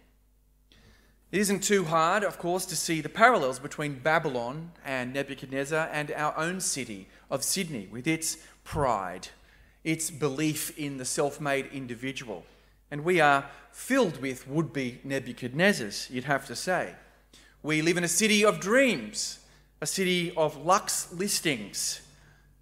It 1.31 1.39
isn't 1.39 1.63
too 1.63 1.85
hard, 1.85 2.23
of 2.23 2.37
course, 2.37 2.65
to 2.67 2.75
see 2.75 3.01
the 3.01 3.09
parallels 3.09 3.59
between 3.59 3.99
Babylon 3.99 4.71
and 4.85 5.13
Nebuchadnezzar 5.13 5.89
and 5.91 6.11
our 6.11 6.37
own 6.37 6.59
city 6.61 7.07
of 7.29 7.43
Sydney 7.43 7.87
with 7.91 8.07
its 8.07 8.37
pride, 8.63 9.29
its 9.83 10.11
belief 10.11 10.77
in 10.77 10.97
the 10.97 11.05
self 11.05 11.41
made 11.41 11.67
individual. 11.67 12.45
And 12.91 13.03
we 13.03 13.19
are 13.19 13.49
filled 13.71 14.21
with 14.21 14.47
would 14.47 14.71
be 14.71 15.01
Nebuchadnezzars, 15.05 16.09
you'd 16.09 16.25
have 16.25 16.45
to 16.45 16.55
say. 16.55 16.93
We 17.65 17.81
live 17.81 17.97
in 17.97 18.03
a 18.03 18.07
city 18.07 18.45
of 18.45 18.59
dreams, 18.59 19.39
a 19.81 19.87
city 19.87 20.31
of 20.37 20.67
Luxe 20.67 21.11
Listings, 21.11 21.99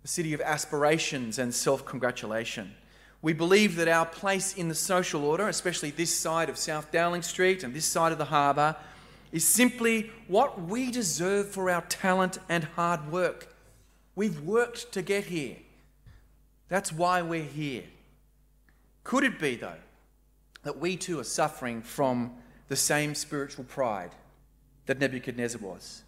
a 0.02 0.08
city 0.08 0.34
of 0.34 0.40
aspirations 0.40 1.40
and 1.40 1.54
self 1.54 1.84
congratulation. 1.84 2.74
We 3.22 3.34
believe 3.34 3.76
that 3.76 3.90
our 3.90 4.06
place 4.06 4.54
in 4.56 4.70
the 4.70 4.76
social 4.76 5.26
order, 5.26 5.50
especially 5.50 5.92
this 5.92 6.18
side 6.18 6.48
of 6.48 6.58
South 6.58 6.90
Dowling 6.94 7.22
Street 7.22 7.66
and 7.66 7.74
this 7.74 7.84
side 7.84 8.14
of 8.14 8.18
the 8.18 8.24
harbour, 8.24 8.78
is 9.34 9.46
simply 9.46 10.10
what 10.30 10.62
we 10.62 10.90
deserve 10.90 11.50
for 11.50 11.70
our 11.70 11.82
talent 11.82 12.38
and 12.48 12.64
hard 12.64 13.12
work. 13.12 13.54
We've 14.16 14.40
worked 14.40 14.94
to 14.94 15.02
get 15.02 15.26
here. 15.26 15.58
That's 16.70 16.94
why 16.94 17.22
we're 17.24 17.44
here. 17.44 17.84
Could 19.04 19.26
it 19.26 19.38
be, 19.38 19.58
though, 19.58 19.84
that 20.64 20.80
we 20.80 20.96
too 20.96 21.20
are 21.20 21.26
suffering 21.26 21.82
from 21.82 22.32
the 22.70 22.78
same 22.78 23.14
spiritual 23.16 23.66
pride 23.66 24.12
that 24.86 25.00
Nebuchadnezzar 25.00 25.62
was? 25.62 26.04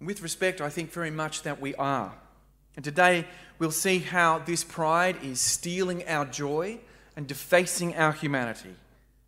With 0.00 0.22
respect, 0.22 0.60
I 0.60 0.68
think 0.68 0.92
very 0.92 1.10
much 1.10 1.42
that 1.42 1.60
we 1.60 1.74
are. 1.76 2.12
And 2.76 2.84
today 2.84 3.26
we'll 3.58 3.70
see 3.70 3.98
how 3.98 4.38
this 4.38 4.64
pride 4.64 5.16
is 5.22 5.40
stealing 5.40 6.06
our 6.08 6.24
joy 6.24 6.78
and 7.16 7.26
defacing 7.26 7.94
our 7.96 8.12
humanity. 8.12 8.74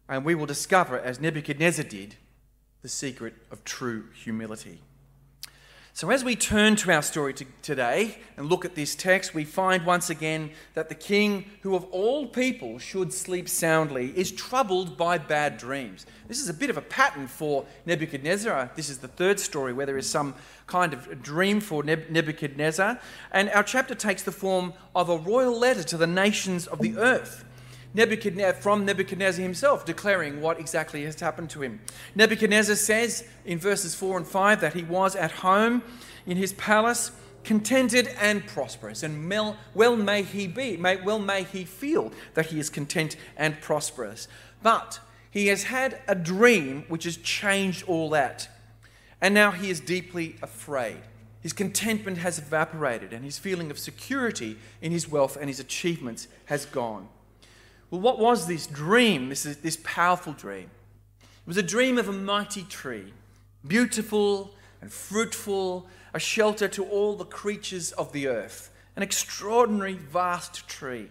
And 0.08 0.24
we 0.24 0.34
will 0.34 0.46
discover, 0.46 0.98
as 0.98 1.20
Nebuchadnezzar 1.20 1.84
did, 1.84 2.16
the 2.82 2.88
secret 2.88 3.34
of 3.50 3.64
true 3.64 4.04
humility. 4.12 4.80
So, 5.96 6.10
as 6.10 6.24
we 6.24 6.34
turn 6.34 6.74
to 6.74 6.90
our 6.90 7.02
story 7.02 7.32
to 7.34 7.44
today 7.62 8.18
and 8.36 8.48
look 8.48 8.64
at 8.64 8.74
this 8.74 8.96
text, 8.96 9.32
we 9.32 9.44
find 9.44 9.86
once 9.86 10.10
again 10.10 10.50
that 10.74 10.88
the 10.88 10.94
king, 10.96 11.44
who 11.60 11.76
of 11.76 11.84
all 11.92 12.26
people 12.26 12.80
should 12.80 13.12
sleep 13.12 13.48
soundly, 13.48 14.06
is 14.18 14.32
troubled 14.32 14.96
by 14.96 15.18
bad 15.18 15.56
dreams. 15.56 16.04
This 16.26 16.40
is 16.40 16.48
a 16.48 16.54
bit 16.54 16.68
of 16.68 16.76
a 16.76 16.82
pattern 16.82 17.28
for 17.28 17.64
Nebuchadnezzar. 17.86 18.72
This 18.74 18.90
is 18.90 18.98
the 18.98 19.06
third 19.06 19.38
story 19.38 19.72
where 19.72 19.86
there 19.86 19.96
is 19.96 20.10
some 20.10 20.34
kind 20.66 20.92
of 20.92 21.22
dream 21.22 21.60
for 21.60 21.84
Nebuchadnezzar. 21.84 22.98
And 23.30 23.48
our 23.50 23.62
chapter 23.62 23.94
takes 23.94 24.24
the 24.24 24.32
form 24.32 24.72
of 24.96 25.08
a 25.08 25.16
royal 25.16 25.56
letter 25.56 25.84
to 25.84 25.96
the 25.96 26.08
nations 26.08 26.66
of 26.66 26.80
the 26.80 26.96
earth. 26.96 27.44
Nebuchadnezzar, 27.94 28.60
from 28.60 28.84
Nebuchadnezzar 28.84 29.42
himself, 29.42 29.86
declaring 29.86 30.40
what 30.40 30.58
exactly 30.58 31.04
has 31.04 31.18
happened 31.20 31.48
to 31.50 31.62
him. 31.62 31.80
Nebuchadnezzar 32.16 32.74
says 32.74 33.26
in 33.44 33.58
verses 33.58 33.94
4 33.94 34.18
and 34.18 34.26
5 34.26 34.60
that 34.60 34.74
he 34.74 34.82
was 34.82 35.14
at 35.14 35.30
home 35.30 35.82
in 36.26 36.36
his 36.36 36.52
palace, 36.54 37.12
contented 37.44 38.08
and 38.20 38.44
prosperous. 38.46 39.02
And 39.02 39.30
well, 39.74 39.96
may 39.96 40.22
he 40.22 40.48
be, 40.48 40.76
well 40.76 41.18
may 41.18 41.44
he 41.44 41.64
feel 41.64 42.12
that 42.34 42.46
he 42.46 42.58
is 42.58 42.68
content 42.68 43.16
and 43.36 43.60
prosperous. 43.60 44.26
But 44.62 44.98
he 45.30 45.46
has 45.48 45.64
had 45.64 46.00
a 46.08 46.14
dream 46.14 46.84
which 46.88 47.04
has 47.04 47.16
changed 47.16 47.84
all 47.86 48.10
that. 48.10 48.48
And 49.20 49.34
now 49.34 49.52
he 49.52 49.70
is 49.70 49.78
deeply 49.80 50.36
afraid. 50.42 50.98
His 51.42 51.52
contentment 51.52 52.18
has 52.18 52.38
evaporated, 52.38 53.12
and 53.12 53.24
his 53.24 53.38
feeling 53.38 53.70
of 53.70 53.78
security 53.78 54.56
in 54.80 54.92
his 54.92 55.08
wealth 55.08 55.36
and 55.36 55.48
his 55.48 55.60
achievements 55.60 56.26
has 56.46 56.64
gone. 56.66 57.08
Well, 57.94 58.00
what 58.00 58.18
was 58.18 58.48
this 58.48 58.66
dream, 58.66 59.28
this, 59.28 59.44
this 59.44 59.78
powerful 59.84 60.32
dream? 60.32 60.68
It 61.22 61.46
was 61.46 61.56
a 61.56 61.62
dream 61.62 61.96
of 61.96 62.08
a 62.08 62.12
mighty 62.12 62.64
tree, 62.64 63.14
beautiful 63.64 64.52
and 64.80 64.92
fruitful, 64.92 65.86
a 66.12 66.18
shelter 66.18 66.66
to 66.66 66.84
all 66.86 67.14
the 67.14 67.24
creatures 67.24 67.92
of 67.92 68.10
the 68.10 68.26
earth, 68.26 68.72
an 68.96 69.04
extraordinary, 69.04 69.92
vast 69.92 70.66
tree. 70.66 71.08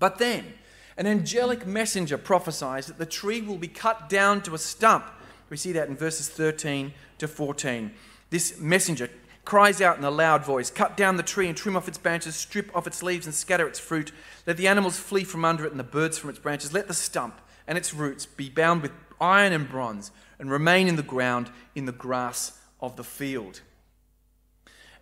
But 0.00 0.18
then, 0.18 0.54
an 0.96 1.06
angelic 1.06 1.68
messenger 1.68 2.18
prophesies 2.18 2.88
that 2.88 2.98
the 2.98 3.06
tree 3.06 3.40
will 3.40 3.56
be 3.56 3.68
cut 3.68 4.08
down 4.08 4.42
to 4.42 4.56
a 4.56 4.58
stump. 4.58 5.04
We 5.50 5.56
see 5.56 5.70
that 5.70 5.88
in 5.88 5.94
verses 5.94 6.28
13 6.28 6.94
to 7.18 7.28
14. 7.28 7.92
This 8.30 8.58
messenger 8.58 9.08
cries 9.46 9.80
out 9.80 9.96
in 9.96 10.04
a 10.04 10.10
loud 10.10 10.44
voice 10.44 10.70
Cut 10.70 10.98
down 10.98 11.16
the 11.16 11.22
tree 11.22 11.48
and 11.48 11.56
trim 11.56 11.76
off 11.76 11.88
its 11.88 11.96
branches, 11.96 12.36
strip 12.36 12.74
off 12.76 12.86
its 12.86 13.02
leaves 13.02 13.24
and 13.24 13.34
scatter 13.34 13.66
its 13.66 13.78
fruit. 13.78 14.12
Let 14.46 14.58
the 14.58 14.68
animals 14.68 14.98
flee 14.98 15.24
from 15.24 15.46
under 15.46 15.64
it 15.64 15.70
and 15.70 15.80
the 15.80 15.84
birds 15.84 16.18
from 16.18 16.28
its 16.28 16.38
branches. 16.38 16.74
Let 16.74 16.88
the 16.88 16.94
stump 16.94 17.40
and 17.66 17.78
its 17.78 17.94
roots 17.94 18.26
be 18.26 18.50
bound 18.50 18.82
with 18.82 18.92
iron 19.18 19.54
and 19.54 19.66
bronze 19.66 20.10
and 20.38 20.50
remain 20.50 20.88
in 20.88 20.96
the 20.96 21.02
ground 21.02 21.48
in 21.74 21.86
the 21.86 21.92
grass 21.92 22.58
of 22.80 22.96
the 22.96 23.04
field. 23.04 23.62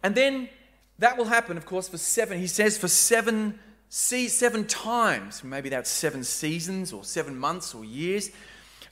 And 0.02 0.14
then 0.14 0.48
that 0.98 1.16
will 1.16 1.24
happen, 1.24 1.56
of 1.56 1.66
course, 1.66 1.88
for 1.88 1.98
seven. 1.98 2.38
He 2.38 2.46
says 2.46 2.78
for 2.78 2.88
seven, 2.88 3.58
seven 3.88 4.66
times. 4.66 5.42
Maybe 5.42 5.70
that's 5.70 5.90
seven 5.90 6.22
seasons 6.22 6.92
or 6.92 7.02
seven 7.02 7.36
months 7.36 7.74
or 7.74 7.84
years. 7.84 8.30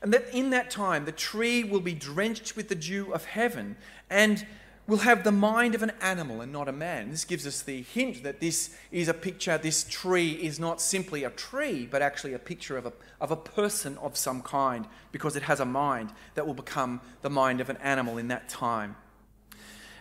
And 0.01 0.13
that 0.13 0.35
in 0.35 0.51
that 0.51 0.71
time, 0.71 1.05
the 1.05 1.13
tree 1.13 1.63
will 1.63 1.81
be 1.81 1.95
drenched 1.95 2.57
with 2.57 2.69
the 2.69 2.75
dew 2.75 3.13
of 3.13 3.27
heaven 3.27 3.77
and 4.11 4.45
will 4.93 4.99
have 4.99 5.25
the 5.25 5.33
mind 5.33 5.75
of 5.75 5.83
an 5.83 5.91
animal 6.03 6.43
and 6.43 6.53
not 6.53 6.69
a 6.69 6.73
man. 6.73 7.11
This 7.11 7.25
gives 7.25 7.47
us 7.47 7.63
the 7.63 7.81
hint 7.81 8.23
that 8.25 8.41
this 8.41 8.77
is 8.91 9.09
a 9.09 9.15
picture, 9.15 9.57
this 9.57 9.85
tree 9.89 10.33
is 10.33 10.61
not 10.61 10.83
simply 10.83 11.25
a 11.25 11.31
tree, 11.31 11.89
but 11.91 12.03
actually 12.03 12.35
a 12.35 12.39
picture 12.39 12.77
of 12.77 12.85
a, 12.85 12.93
of 13.19 13.31
a 13.31 13.37
person 13.37 13.97
of 14.03 14.19
some 14.19 14.43
kind, 14.43 14.87
because 15.11 15.35
it 15.35 15.45
has 15.45 15.61
a 15.61 15.65
mind 15.65 16.11
that 16.35 16.47
will 16.47 16.53
become 16.53 17.01
the 17.23 17.31
mind 17.31 17.59
of 17.63 17.71
an 17.71 17.79
animal 17.79 18.19
in 18.19 18.29
that 18.29 18.51
time. 18.51 18.95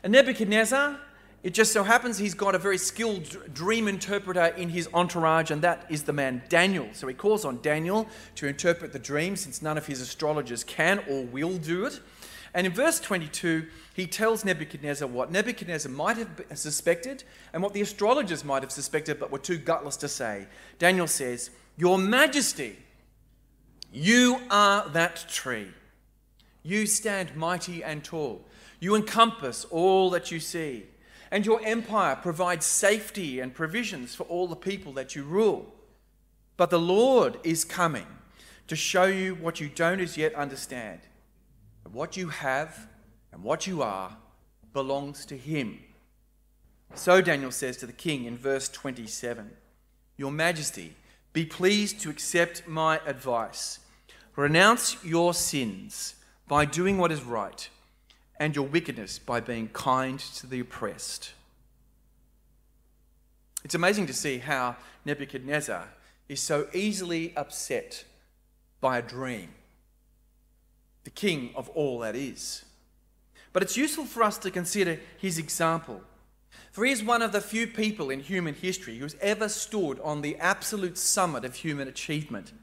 And 0.04 0.12
Nebuchadnezzar, 0.12 1.00
it 1.42 1.54
just 1.54 1.72
so 1.72 1.84
happens 1.84 2.18
he's 2.18 2.34
got 2.34 2.54
a 2.54 2.60
very 2.60 2.78
skilled 2.78 3.54
dream 3.54 3.88
interpreter 3.88 4.48
in 4.58 4.68
his 4.68 4.90
entourage, 4.94 5.52
and 5.52 5.62
that 5.62 5.86
is 5.90 6.04
the 6.04 6.12
man 6.12 6.44
Daniel. 6.50 6.90
So 6.92 7.08
he 7.08 7.14
calls 7.14 7.46
on 7.46 7.62
Daniel 7.62 8.08
to 8.36 8.46
interpret 8.46 8.92
the 8.92 9.00
dream, 9.00 9.38
since 9.38 9.62
none 9.62 9.78
of 9.78 9.88
his 9.88 10.02
astrologers 10.02 10.66
can 10.66 11.00
or 11.10 11.24
will 11.24 11.58
do 11.58 11.86
it. 11.86 12.02
And 12.54 12.68
in 12.68 12.74
verse 12.74 13.00
22, 13.00 13.68
he 13.94 14.08
tells 14.08 14.44
Nebuchadnezzar 14.44 15.08
what 15.08 15.32
Nebuchadnezzar 15.32 15.92
might 15.92 16.18
have 16.18 16.30
suspected 16.56 17.24
and 17.54 17.64
what 17.64 17.74
the 17.74 17.82
astrologers 17.82 18.44
might 18.44 18.64
have 18.64 18.72
suspected 18.72 19.20
but 19.20 19.32
were 19.32 19.40
too 19.40 19.58
gutless 19.58 19.98
to 19.98 20.08
say. 20.08 20.48
Daniel 20.78 21.08
says, 21.08 21.52
Your 21.78 21.98
Majesty, 21.98 22.78
you 23.94 24.40
are 24.50 24.88
that 24.90 25.26
tree. 25.30 25.70
You 26.64 26.86
stand 26.86 27.36
mighty 27.36 27.84
and 27.84 28.04
tall. 28.04 28.46
You 28.80 28.96
encompass 28.96 29.66
all 29.66 30.10
that 30.12 30.32
you 30.32 30.40
see. 30.40 30.86
And 31.32 31.46
your 31.46 31.62
empire 31.64 32.18
provides 32.18 32.66
safety 32.66 33.40
and 33.40 33.54
provisions 33.54 34.14
for 34.14 34.24
all 34.24 34.48
the 34.48 34.56
people 34.56 34.92
that 34.94 35.16
you 35.16 35.24
rule. 35.24 35.74
But 36.58 36.70
the 36.70 36.80
Lord 36.80 37.38
is 37.44 37.64
coming 37.64 38.08
to 38.68 38.76
show 38.76 39.06
you 39.06 39.36
what 39.36 39.60
you 39.60 39.70
don't 39.70 40.02
as 40.02 40.18
yet 40.18 40.36
understand. 40.36 41.00
What 41.90 42.18
you 42.18 42.30
have 42.30 42.88
and 43.32 43.44
what 43.44 43.68
you 43.68 43.82
are 43.82 44.18
belongs 44.74 45.26
to 45.28 45.38
him. 45.38 45.80
So 46.96 47.22
Daniel 47.22 47.52
says 47.52 47.78
to 47.78 47.86
the 47.86 47.94
king 47.94 48.26
in 48.26 48.38
verse 48.38 48.68
27 48.70 49.52
Your 50.18 50.32
Majesty, 50.32 50.96
be 51.34 51.46
pleased 51.46 52.02
to 52.02 52.10
accept 52.10 52.68
my 52.68 53.00
advice. 53.06 53.80
Renounce 54.36 54.98
your 55.04 55.34
sins 55.34 56.16
by 56.48 56.66
doing 56.66 56.98
what 56.98 57.12
is 57.12 57.24
right, 57.24 57.70
and 58.38 58.56
your 58.56 58.66
wickedness 58.66 59.20
by 59.20 59.40
being 59.40 59.70
kind 59.70 60.20
to 60.20 60.48
the 60.48 60.60
oppressed. 60.60 61.32
It's 63.64 63.76
amazing 63.76 64.08
to 64.08 64.14
see 64.14 64.40
how 64.40 64.76
Nebuchadnezzar 65.06 65.88
is 66.28 66.42
so 66.42 66.68
easily 66.74 67.34
upset 67.38 68.04
by 68.82 68.98
a 68.98 69.02
dream, 69.02 69.50
the 71.04 71.10
king 71.10 71.52
of 71.56 71.70
all 71.70 72.00
that 72.00 72.16
is. 72.16 72.66
But 73.54 73.64
it's 73.64 73.78
useful 73.78 74.06
for 74.06 74.24
us 74.24 74.38
to 74.40 74.52
consider 74.52 75.00
his 75.18 75.38
example. 75.38 76.02
For 76.72 76.86
he 76.86 76.92
is 76.92 77.04
one 77.04 77.22
of 77.22 77.32
the 77.32 77.42
few 77.42 77.68
people 77.68 78.10
in 78.10 78.22
human 78.22 78.56
history 78.56 78.98
who's 78.98 79.16
ever 79.22 79.50
stood 79.50 80.00
on 80.00 80.22
the 80.22 80.38
absolute 80.38 80.98
summit 80.98 81.44
of 81.44 81.56
human 81.56 81.88
achievement. 81.88 82.54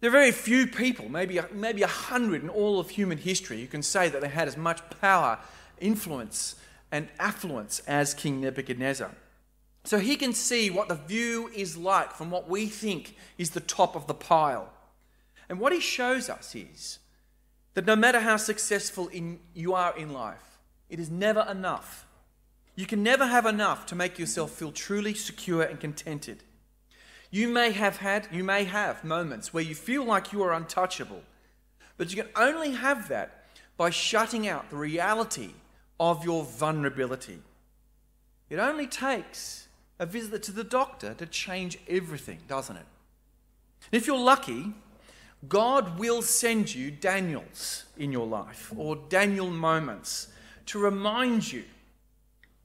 There 0.00 0.10
are 0.10 0.12
very 0.12 0.32
few 0.32 0.66
people, 0.66 1.08
maybe, 1.08 1.40
maybe 1.52 1.82
a 1.82 1.88
hundred 1.88 2.42
in 2.42 2.48
all 2.48 2.80
of 2.80 2.90
human 2.90 3.18
history, 3.18 3.60
who 3.60 3.66
can 3.66 3.82
say 3.82 4.08
that 4.08 4.20
they 4.20 4.28
had 4.28 4.48
as 4.48 4.56
much 4.56 4.80
power, 5.00 5.38
influence, 5.80 6.56
and 6.90 7.08
affluence 7.18 7.80
as 7.86 8.14
King 8.14 8.40
Nebuchadnezzar. 8.40 9.10
So 9.84 9.98
he 9.98 10.16
can 10.16 10.32
see 10.32 10.70
what 10.70 10.88
the 10.88 10.94
view 10.94 11.50
is 11.54 11.76
like 11.76 12.12
from 12.12 12.30
what 12.30 12.48
we 12.48 12.66
think 12.66 13.16
is 13.38 13.50
the 13.50 13.60
top 13.60 13.96
of 13.96 14.06
the 14.06 14.14
pile. 14.14 14.72
And 15.48 15.58
what 15.58 15.72
he 15.72 15.80
shows 15.80 16.28
us 16.28 16.54
is 16.54 16.98
that 17.74 17.86
no 17.86 17.96
matter 17.96 18.20
how 18.20 18.36
successful 18.36 19.08
in, 19.08 19.40
you 19.54 19.74
are 19.74 19.96
in 19.96 20.12
life, 20.12 20.58
it 20.90 21.00
is 21.00 21.10
never 21.10 21.46
enough. 21.50 22.06
You 22.74 22.86
can 22.86 23.02
never 23.02 23.26
have 23.26 23.46
enough 23.46 23.86
to 23.86 23.94
make 23.94 24.18
yourself 24.18 24.50
feel 24.50 24.72
truly 24.72 25.14
secure 25.14 25.62
and 25.62 25.78
contented. 25.80 26.42
You 27.30 27.48
may 27.48 27.72
have 27.72 27.98
had, 27.98 28.28
you 28.30 28.44
may 28.44 28.64
have 28.64 29.04
moments 29.04 29.54
where 29.54 29.62
you 29.62 29.74
feel 29.74 30.04
like 30.04 30.32
you 30.32 30.42
are 30.42 30.52
untouchable, 30.52 31.22
but 31.96 32.10
you 32.10 32.22
can 32.22 32.30
only 32.36 32.72
have 32.72 33.08
that 33.08 33.46
by 33.76 33.90
shutting 33.90 34.46
out 34.46 34.70
the 34.70 34.76
reality 34.76 35.52
of 35.98 36.24
your 36.24 36.44
vulnerability. 36.44 37.38
It 38.50 38.58
only 38.58 38.86
takes 38.86 39.68
a 39.98 40.04
visit 40.04 40.42
to 40.42 40.52
the 40.52 40.64
doctor 40.64 41.14
to 41.14 41.26
change 41.26 41.78
everything, 41.88 42.40
doesn't 42.48 42.76
it? 42.76 42.86
If 43.90 44.06
you're 44.06 44.18
lucky, 44.18 44.74
God 45.48 45.98
will 45.98 46.22
send 46.22 46.74
you 46.74 46.90
Daniels 46.90 47.84
in 47.96 48.12
your 48.12 48.26
life 48.26 48.72
or 48.76 48.96
Daniel 49.08 49.50
moments 49.50 50.28
to 50.66 50.78
remind 50.78 51.52
you 51.52 51.64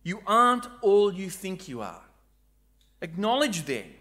you 0.04 0.22
aren't 0.26 0.68
all 0.82 1.14
you 1.14 1.30
think 1.30 1.68
you 1.68 1.82
are. 1.82 2.04
Acknowledge 3.02 3.66
then 3.66 3.94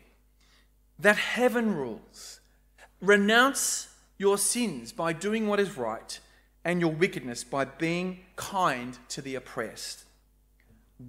that 0.98 1.16
heaven 1.16 1.74
rules. 1.74 2.40
Renounce 3.00 3.88
your 4.18 4.38
sins 4.38 4.92
by 4.92 5.12
doing 5.12 5.46
what 5.46 5.60
is 5.60 5.76
right 5.76 6.18
and 6.64 6.80
your 6.80 6.92
wickedness 6.92 7.44
by 7.44 7.64
being 7.64 8.20
kind 8.36 8.98
to 9.08 9.20
the 9.20 9.34
oppressed. 9.34 10.04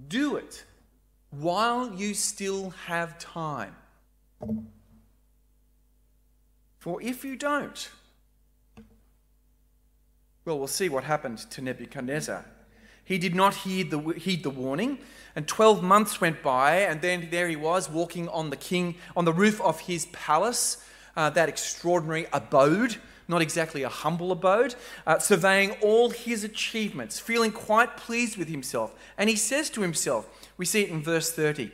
Do 0.08 0.36
it 0.36 0.64
while 1.30 1.92
you 1.94 2.14
still 2.14 2.70
have 2.86 3.18
time. 3.18 3.74
For 6.78 7.02
if 7.02 7.24
you 7.24 7.36
don't, 7.36 7.90
well, 10.44 10.58
we'll 10.58 10.66
see 10.66 10.88
what 10.88 11.04
happened 11.04 11.38
to 11.50 11.60
Nebuchadnezzar. 11.60 12.44
He 13.04 13.18
did 13.18 13.34
not 13.34 13.54
heed 13.54 13.90
the, 13.90 13.98
heed 14.12 14.42
the 14.42 14.50
warning, 14.50 14.98
and 15.34 15.48
12 15.48 15.82
months 15.82 16.20
went 16.20 16.42
by, 16.42 16.80
and 16.80 17.00
then 17.00 17.28
there 17.30 17.48
he 17.48 17.56
was 17.56 17.90
walking 17.90 18.28
on 18.28 18.50
the 18.50 18.56
king 18.56 18.96
on 19.16 19.24
the 19.24 19.32
roof 19.32 19.60
of 19.60 19.80
his 19.80 20.06
palace, 20.06 20.84
uh, 21.16 21.30
that 21.30 21.48
extraordinary 21.48 22.26
abode, 22.32 22.96
not 23.26 23.42
exactly 23.42 23.82
a 23.82 23.88
humble 23.88 24.32
abode, 24.32 24.74
uh, 25.06 25.18
surveying 25.18 25.72
all 25.82 26.10
his 26.10 26.44
achievements, 26.44 27.18
feeling 27.18 27.52
quite 27.52 27.96
pleased 27.96 28.36
with 28.36 28.48
himself. 28.48 28.94
And 29.16 29.28
he 29.28 29.36
says 29.36 29.70
to 29.70 29.82
himself, 29.82 30.28
we 30.56 30.64
see 30.64 30.82
it 30.82 30.90
in 30.90 31.02
verse 31.02 31.30
30 31.30 31.70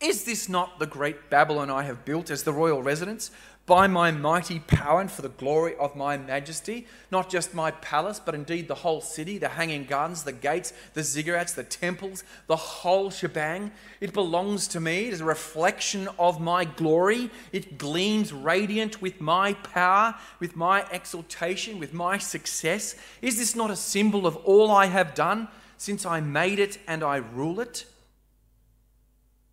Is 0.00 0.24
this 0.24 0.48
not 0.48 0.78
the 0.78 0.86
great 0.86 1.30
Babylon 1.30 1.70
I 1.70 1.82
have 1.84 2.04
built 2.04 2.30
as 2.30 2.42
the 2.44 2.52
royal 2.52 2.82
residence? 2.82 3.30
By 3.70 3.86
my 3.86 4.10
mighty 4.10 4.58
power 4.58 5.00
and 5.00 5.08
for 5.08 5.22
the 5.22 5.28
glory 5.28 5.76
of 5.76 5.94
my 5.94 6.18
majesty, 6.18 6.88
not 7.12 7.30
just 7.30 7.54
my 7.54 7.70
palace, 7.70 8.18
but 8.18 8.34
indeed 8.34 8.66
the 8.66 8.74
whole 8.74 9.00
city, 9.00 9.38
the 9.38 9.50
hanging 9.50 9.84
gardens, 9.84 10.24
the 10.24 10.32
gates, 10.32 10.72
the 10.94 11.02
ziggurats, 11.02 11.54
the 11.54 11.62
temples, 11.62 12.24
the 12.48 12.56
whole 12.56 13.10
shebang. 13.10 13.70
It 14.00 14.12
belongs 14.12 14.66
to 14.66 14.80
me. 14.80 15.06
It 15.06 15.12
is 15.12 15.20
a 15.20 15.24
reflection 15.24 16.08
of 16.18 16.40
my 16.40 16.64
glory. 16.64 17.30
It 17.52 17.78
gleams 17.78 18.32
radiant 18.32 19.00
with 19.00 19.20
my 19.20 19.52
power, 19.52 20.16
with 20.40 20.56
my 20.56 20.84
exaltation, 20.90 21.78
with 21.78 21.94
my 21.94 22.18
success. 22.18 22.96
Is 23.22 23.38
this 23.38 23.54
not 23.54 23.70
a 23.70 23.76
symbol 23.76 24.26
of 24.26 24.34
all 24.38 24.72
I 24.72 24.86
have 24.86 25.14
done 25.14 25.46
since 25.76 26.04
I 26.04 26.18
made 26.18 26.58
it 26.58 26.78
and 26.88 27.04
I 27.04 27.18
rule 27.18 27.60
it? 27.60 27.84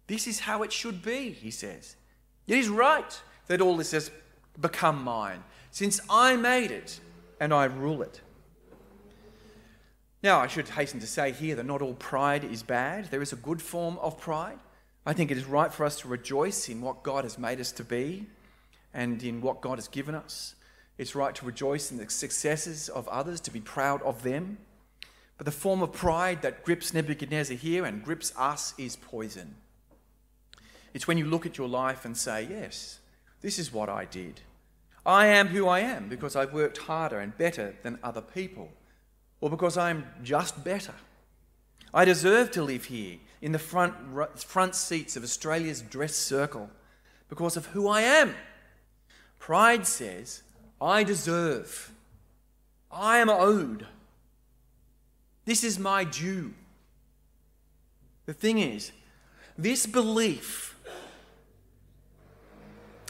This 0.08 0.26
is 0.26 0.40
how 0.40 0.64
it 0.64 0.72
should 0.72 1.04
be, 1.04 1.30
he 1.30 1.52
says. 1.52 1.96
It 2.48 2.58
is 2.58 2.68
right 2.68 3.22
that 3.48 3.62
all 3.62 3.78
this 3.78 3.92
has 3.92 4.12
become 4.60 5.04
mine, 5.04 5.44
since 5.72 6.00
I 6.10 6.36
made 6.36 6.72
it 6.72 7.00
and 7.40 7.54
I 7.54 7.66
rule 7.66 8.02
it. 8.02 8.22
Now, 10.24 10.40
I 10.40 10.48
should 10.48 10.68
hasten 10.70 11.00
to 11.00 11.08
say 11.08 11.32
here 11.32 11.56
that 11.56 11.66
not 11.66 11.82
all 11.82 11.94
pride 11.94 12.44
is 12.44 12.64
bad. 12.64 13.12
There 13.12 13.22
is 13.22 13.34
a 13.34 13.38
good 13.38 13.62
form 13.62 13.98
of 14.00 14.20
pride. 14.20 14.60
I 15.06 15.14
think 15.14 15.32
it 15.32 15.38
is 15.38 15.46
right 15.46 15.72
for 15.72 15.86
us 15.86 16.00
to 16.02 16.08
rejoice 16.08 16.68
in 16.68 16.82
what 16.82 17.04
God 17.04 17.24
has 17.24 17.38
made 17.38 17.62
us 17.62 17.72
to 17.74 17.84
be 17.84 18.26
and 18.94 19.22
in 19.24 19.42
what 19.42 19.62
God 19.62 19.78
has 19.78 19.88
given 19.88 20.16
us. 20.16 20.56
It's 20.98 21.16
right 21.16 21.36
to 21.36 21.46
rejoice 21.46 21.92
in 21.92 21.98
the 21.98 22.10
successes 22.10 22.90
of 22.90 23.08
others, 23.08 23.40
to 23.42 23.52
be 23.52 23.62
proud 23.62 24.02
of 24.02 24.24
them. 24.24 24.58
But 25.38 25.46
the 25.46 25.52
form 25.52 25.84
of 25.84 25.94
pride 25.94 26.42
that 26.42 26.64
grips 26.64 26.94
Nebuchadnezzar 26.94 27.56
here 27.56 27.86
and 27.86 28.04
grips 28.04 28.34
us 28.36 28.74
is 28.78 28.96
poison. 28.96 29.56
It's 30.96 31.08
when 31.08 31.20
you 31.20 31.26
look 31.26 31.46
at 31.46 31.60
your 31.60 31.70
life 31.70 32.06
and 32.06 32.18
say, 32.18 32.48
Yes, 32.50 33.00
this 33.42 33.60
is 33.60 33.72
what 33.72 33.90
I 33.90 34.06
did. 34.06 34.42
I 35.06 35.28
am 35.28 35.48
who 35.48 35.68
I 35.68 35.80
am 35.80 36.10
because 36.10 36.36
I've 36.36 36.54
worked 36.54 36.80
harder 36.80 37.20
and 37.20 37.38
better 37.38 37.76
than 37.84 38.00
other 38.04 38.22
people, 38.22 38.70
or 39.40 39.50
because 39.50 39.78
I'm 39.78 40.06
just 40.24 40.64
better. 40.64 40.94
I 41.94 42.04
deserve 42.06 42.52
to 42.52 42.64
live 42.64 42.86
here 42.86 43.18
in 43.42 43.54
the 43.54 43.60
front, 43.60 43.96
front 44.40 44.76
seats 44.76 45.16
of 45.16 45.24
Australia's 45.24 45.82
dress 45.82 46.16
circle 46.16 46.70
because 47.30 47.56
of 47.56 47.68
who 47.68 47.88
I 47.88 48.02
am. 48.02 48.36
Pride 49.40 49.88
says, 49.88 50.44
I 50.82 51.04
deserve. 51.04 51.92
I 52.92 53.20
am 53.20 53.30
owed. 53.30 53.88
This 55.46 55.64
is 55.64 55.80
my 55.80 56.04
due. 56.04 56.54
The 58.26 58.34
thing 58.34 58.60
is, 58.60 58.92
this 59.58 59.86
belief 59.86 60.77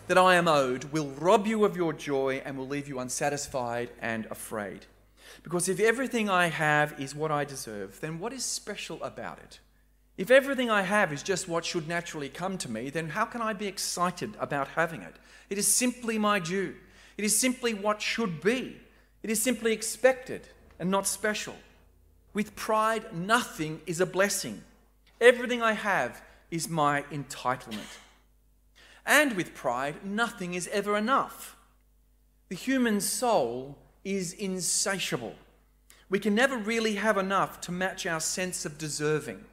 that 0.07 0.17
I 0.17 0.35
am 0.35 0.47
owed 0.47 0.85
will 0.85 1.07
rob 1.19 1.45
you 1.45 1.65
of 1.65 1.75
your 1.75 1.93
joy 1.93 2.41
and 2.45 2.57
will 2.57 2.67
leave 2.67 2.87
you 2.87 2.99
unsatisfied 2.99 3.89
and 4.01 4.25
afraid. 4.27 4.85
Because 5.43 5.69
if 5.69 5.79
everything 5.79 6.29
I 6.29 6.47
have 6.47 6.99
is 6.99 7.13
what 7.13 7.31
I 7.31 7.43
deserve, 7.43 7.99
then 7.99 8.19
what 8.19 8.33
is 8.33 8.43
special 8.43 9.03
about 9.03 9.39
it? 9.39 9.59
If 10.17 10.31
everything 10.31 10.69
I 10.69 10.81
have 10.81 11.13
is 11.13 11.21
just 11.21 11.47
what 11.47 11.65
should 11.65 11.87
naturally 11.87 12.29
come 12.29 12.57
to 12.59 12.71
me, 12.71 12.89
then 12.89 13.09
how 13.09 13.25
can 13.25 13.41
I 13.41 13.53
be 13.53 13.67
excited 13.67 14.33
about 14.39 14.69
having 14.69 15.01
it? 15.01 15.15
It 15.49 15.57
is 15.57 15.67
simply 15.67 16.17
my 16.17 16.39
due. 16.39 16.75
It 17.17 17.25
is 17.25 17.37
simply 17.37 17.73
what 17.73 18.01
should 18.01 18.41
be. 18.41 18.77
It 19.21 19.29
is 19.29 19.41
simply 19.41 19.73
expected 19.73 20.47
and 20.79 20.89
not 20.89 21.05
special. 21.05 21.55
With 22.33 22.55
pride, 22.55 23.13
nothing 23.13 23.81
is 23.85 23.99
a 23.99 24.05
blessing. 24.05 24.63
Everything 25.19 25.61
I 25.61 25.73
have 25.73 26.21
is 26.49 26.69
my 26.69 27.03
entitlement. 27.11 27.97
And 29.07 29.37
with 29.37 29.55
pride, 29.55 30.05
nothing 30.05 30.53
is 30.53 30.67
ever 30.67 30.97
enough. 30.97 31.55
The 32.49 32.55
human 32.55 32.99
soul 32.99 33.77
is 34.03 34.33
insatiable. 34.33 35.35
We 36.09 36.19
can 36.19 36.35
never 36.35 36.57
really 36.57 36.95
have 36.95 37.17
enough 37.17 37.61
to 37.61 37.71
match 37.71 38.05
our 38.05 38.19
sense 38.19 38.65
of 38.65 38.77
deserving, 38.77 39.43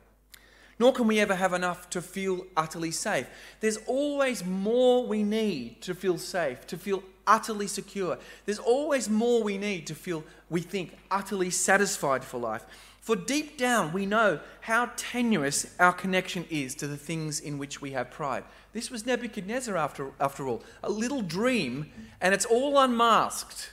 nor 0.78 0.92
can 0.92 1.06
we 1.06 1.20
ever 1.20 1.36
have 1.36 1.52
enough 1.52 1.88
to 1.90 2.02
feel 2.02 2.46
utterly 2.56 2.90
safe. 2.90 3.28
There's 3.60 3.78
always 3.86 4.44
more 4.44 5.06
we 5.06 5.22
need 5.22 5.80
to 5.82 5.94
feel 5.94 6.18
safe, 6.18 6.66
to 6.66 6.76
feel 6.76 7.02
utterly 7.26 7.66
secure. 7.66 8.18
There's 8.44 8.58
always 8.58 9.08
more 9.08 9.42
we 9.42 9.58
need 9.58 9.86
to 9.88 9.94
feel, 9.94 10.24
we 10.50 10.60
think, 10.60 10.96
utterly 11.10 11.50
satisfied 11.50 12.24
for 12.24 12.38
life. 12.38 12.64
For 13.00 13.16
deep 13.16 13.58
down, 13.58 13.92
we 13.92 14.06
know 14.06 14.40
how 14.62 14.90
tenuous 14.96 15.66
our 15.78 15.92
connection 15.92 16.46
is 16.48 16.74
to 16.76 16.86
the 16.86 16.96
things 16.96 17.38
in 17.38 17.58
which 17.58 17.82
we 17.82 17.90
have 17.90 18.10
pride. 18.10 18.44
This 18.72 18.90
was 18.90 19.04
Nebuchadnezzar, 19.04 19.76
after, 19.76 20.12
after 20.18 20.48
all, 20.48 20.62
a 20.82 20.90
little 20.90 21.20
dream, 21.20 21.92
and 22.20 22.32
it's 22.32 22.46
all 22.46 22.78
unmasked. 22.78 23.72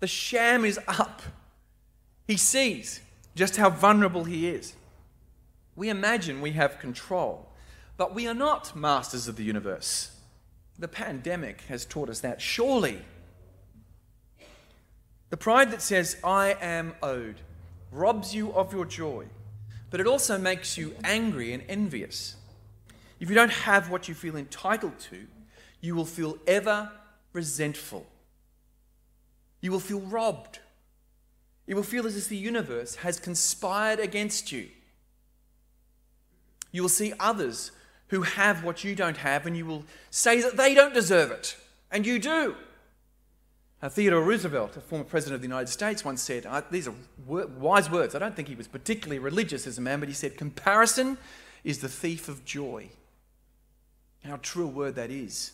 The 0.00 0.06
sham 0.06 0.64
is 0.64 0.80
up. 0.88 1.20
He 2.26 2.38
sees 2.38 3.00
just 3.34 3.56
how 3.56 3.68
vulnerable 3.70 4.24
he 4.24 4.48
is. 4.48 4.74
We 5.76 5.90
imagine 5.90 6.40
we 6.40 6.52
have 6.52 6.78
control, 6.78 7.50
but 7.96 8.14
we 8.14 8.26
are 8.26 8.34
not 8.34 8.74
masters 8.74 9.28
of 9.28 9.36
the 9.36 9.44
universe. 9.44 10.10
The 10.78 10.88
pandemic 10.88 11.62
has 11.62 11.84
taught 11.84 12.08
us 12.08 12.20
that, 12.20 12.40
surely. 12.40 13.02
The 15.30 15.36
pride 15.36 15.70
that 15.72 15.82
says, 15.82 16.16
I 16.22 16.56
am 16.60 16.94
owed, 17.02 17.40
robs 17.90 18.34
you 18.34 18.52
of 18.52 18.72
your 18.72 18.84
joy, 18.84 19.26
but 19.90 20.00
it 20.00 20.06
also 20.06 20.38
makes 20.38 20.78
you 20.78 20.94
angry 21.02 21.52
and 21.52 21.62
envious. 21.68 22.36
If 23.20 23.28
you 23.28 23.34
don't 23.34 23.50
have 23.50 23.90
what 23.90 24.08
you 24.08 24.14
feel 24.14 24.36
entitled 24.36 24.98
to, 25.10 25.26
you 25.80 25.94
will 25.94 26.04
feel 26.04 26.38
ever 26.46 26.90
resentful. 27.32 28.06
You 29.60 29.72
will 29.72 29.80
feel 29.80 30.00
robbed. 30.00 30.60
You 31.66 31.76
will 31.76 31.82
feel 31.82 32.06
as 32.06 32.16
if 32.16 32.28
the 32.28 32.36
universe 32.36 32.96
has 32.96 33.18
conspired 33.18 33.98
against 33.98 34.52
you. 34.52 34.68
You 36.70 36.82
will 36.82 36.88
see 36.88 37.12
others 37.18 37.72
who 38.08 38.22
have 38.22 38.64
what 38.64 38.84
you 38.84 38.94
don't 38.94 39.18
have, 39.18 39.46
and 39.46 39.56
you 39.56 39.66
will 39.66 39.84
say 40.10 40.40
that 40.40 40.56
they 40.56 40.74
don't 40.74 40.94
deserve 40.94 41.30
it, 41.30 41.56
and 41.90 42.06
you 42.06 42.18
do. 42.18 42.56
Theodore 43.86 44.22
Roosevelt, 44.22 44.76
a 44.76 44.80
former 44.80 45.04
president 45.04 45.36
of 45.36 45.40
the 45.40 45.46
United 45.46 45.68
States, 45.68 46.04
once 46.04 46.20
said, 46.20 46.46
These 46.70 46.88
are 46.88 46.94
wise 47.26 47.88
words. 47.88 48.14
I 48.14 48.18
don't 48.18 48.34
think 48.34 48.48
he 48.48 48.56
was 48.56 48.66
particularly 48.66 49.20
religious 49.20 49.68
as 49.68 49.78
a 49.78 49.80
man, 49.80 50.00
but 50.00 50.08
he 50.08 50.14
said, 50.14 50.36
Comparison 50.36 51.16
is 51.62 51.78
the 51.78 51.88
thief 51.88 52.28
of 52.28 52.44
joy. 52.44 52.88
How 54.24 54.36
true 54.42 54.64
a 54.64 54.68
word 54.68 54.96
that 54.96 55.10
is. 55.10 55.52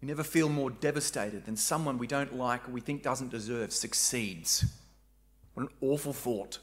We 0.00 0.08
never 0.08 0.24
feel 0.24 0.48
more 0.48 0.70
devastated 0.70 1.44
than 1.46 1.56
someone 1.56 1.98
we 1.98 2.06
don't 2.06 2.36
like 2.36 2.66
or 2.68 2.72
we 2.72 2.80
think 2.80 3.02
doesn't 3.02 3.30
deserve 3.30 3.72
succeeds. 3.72 4.64
What 5.54 5.64
an 5.64 5.72
awful 5.80 6.12
thought. 6.12 6.58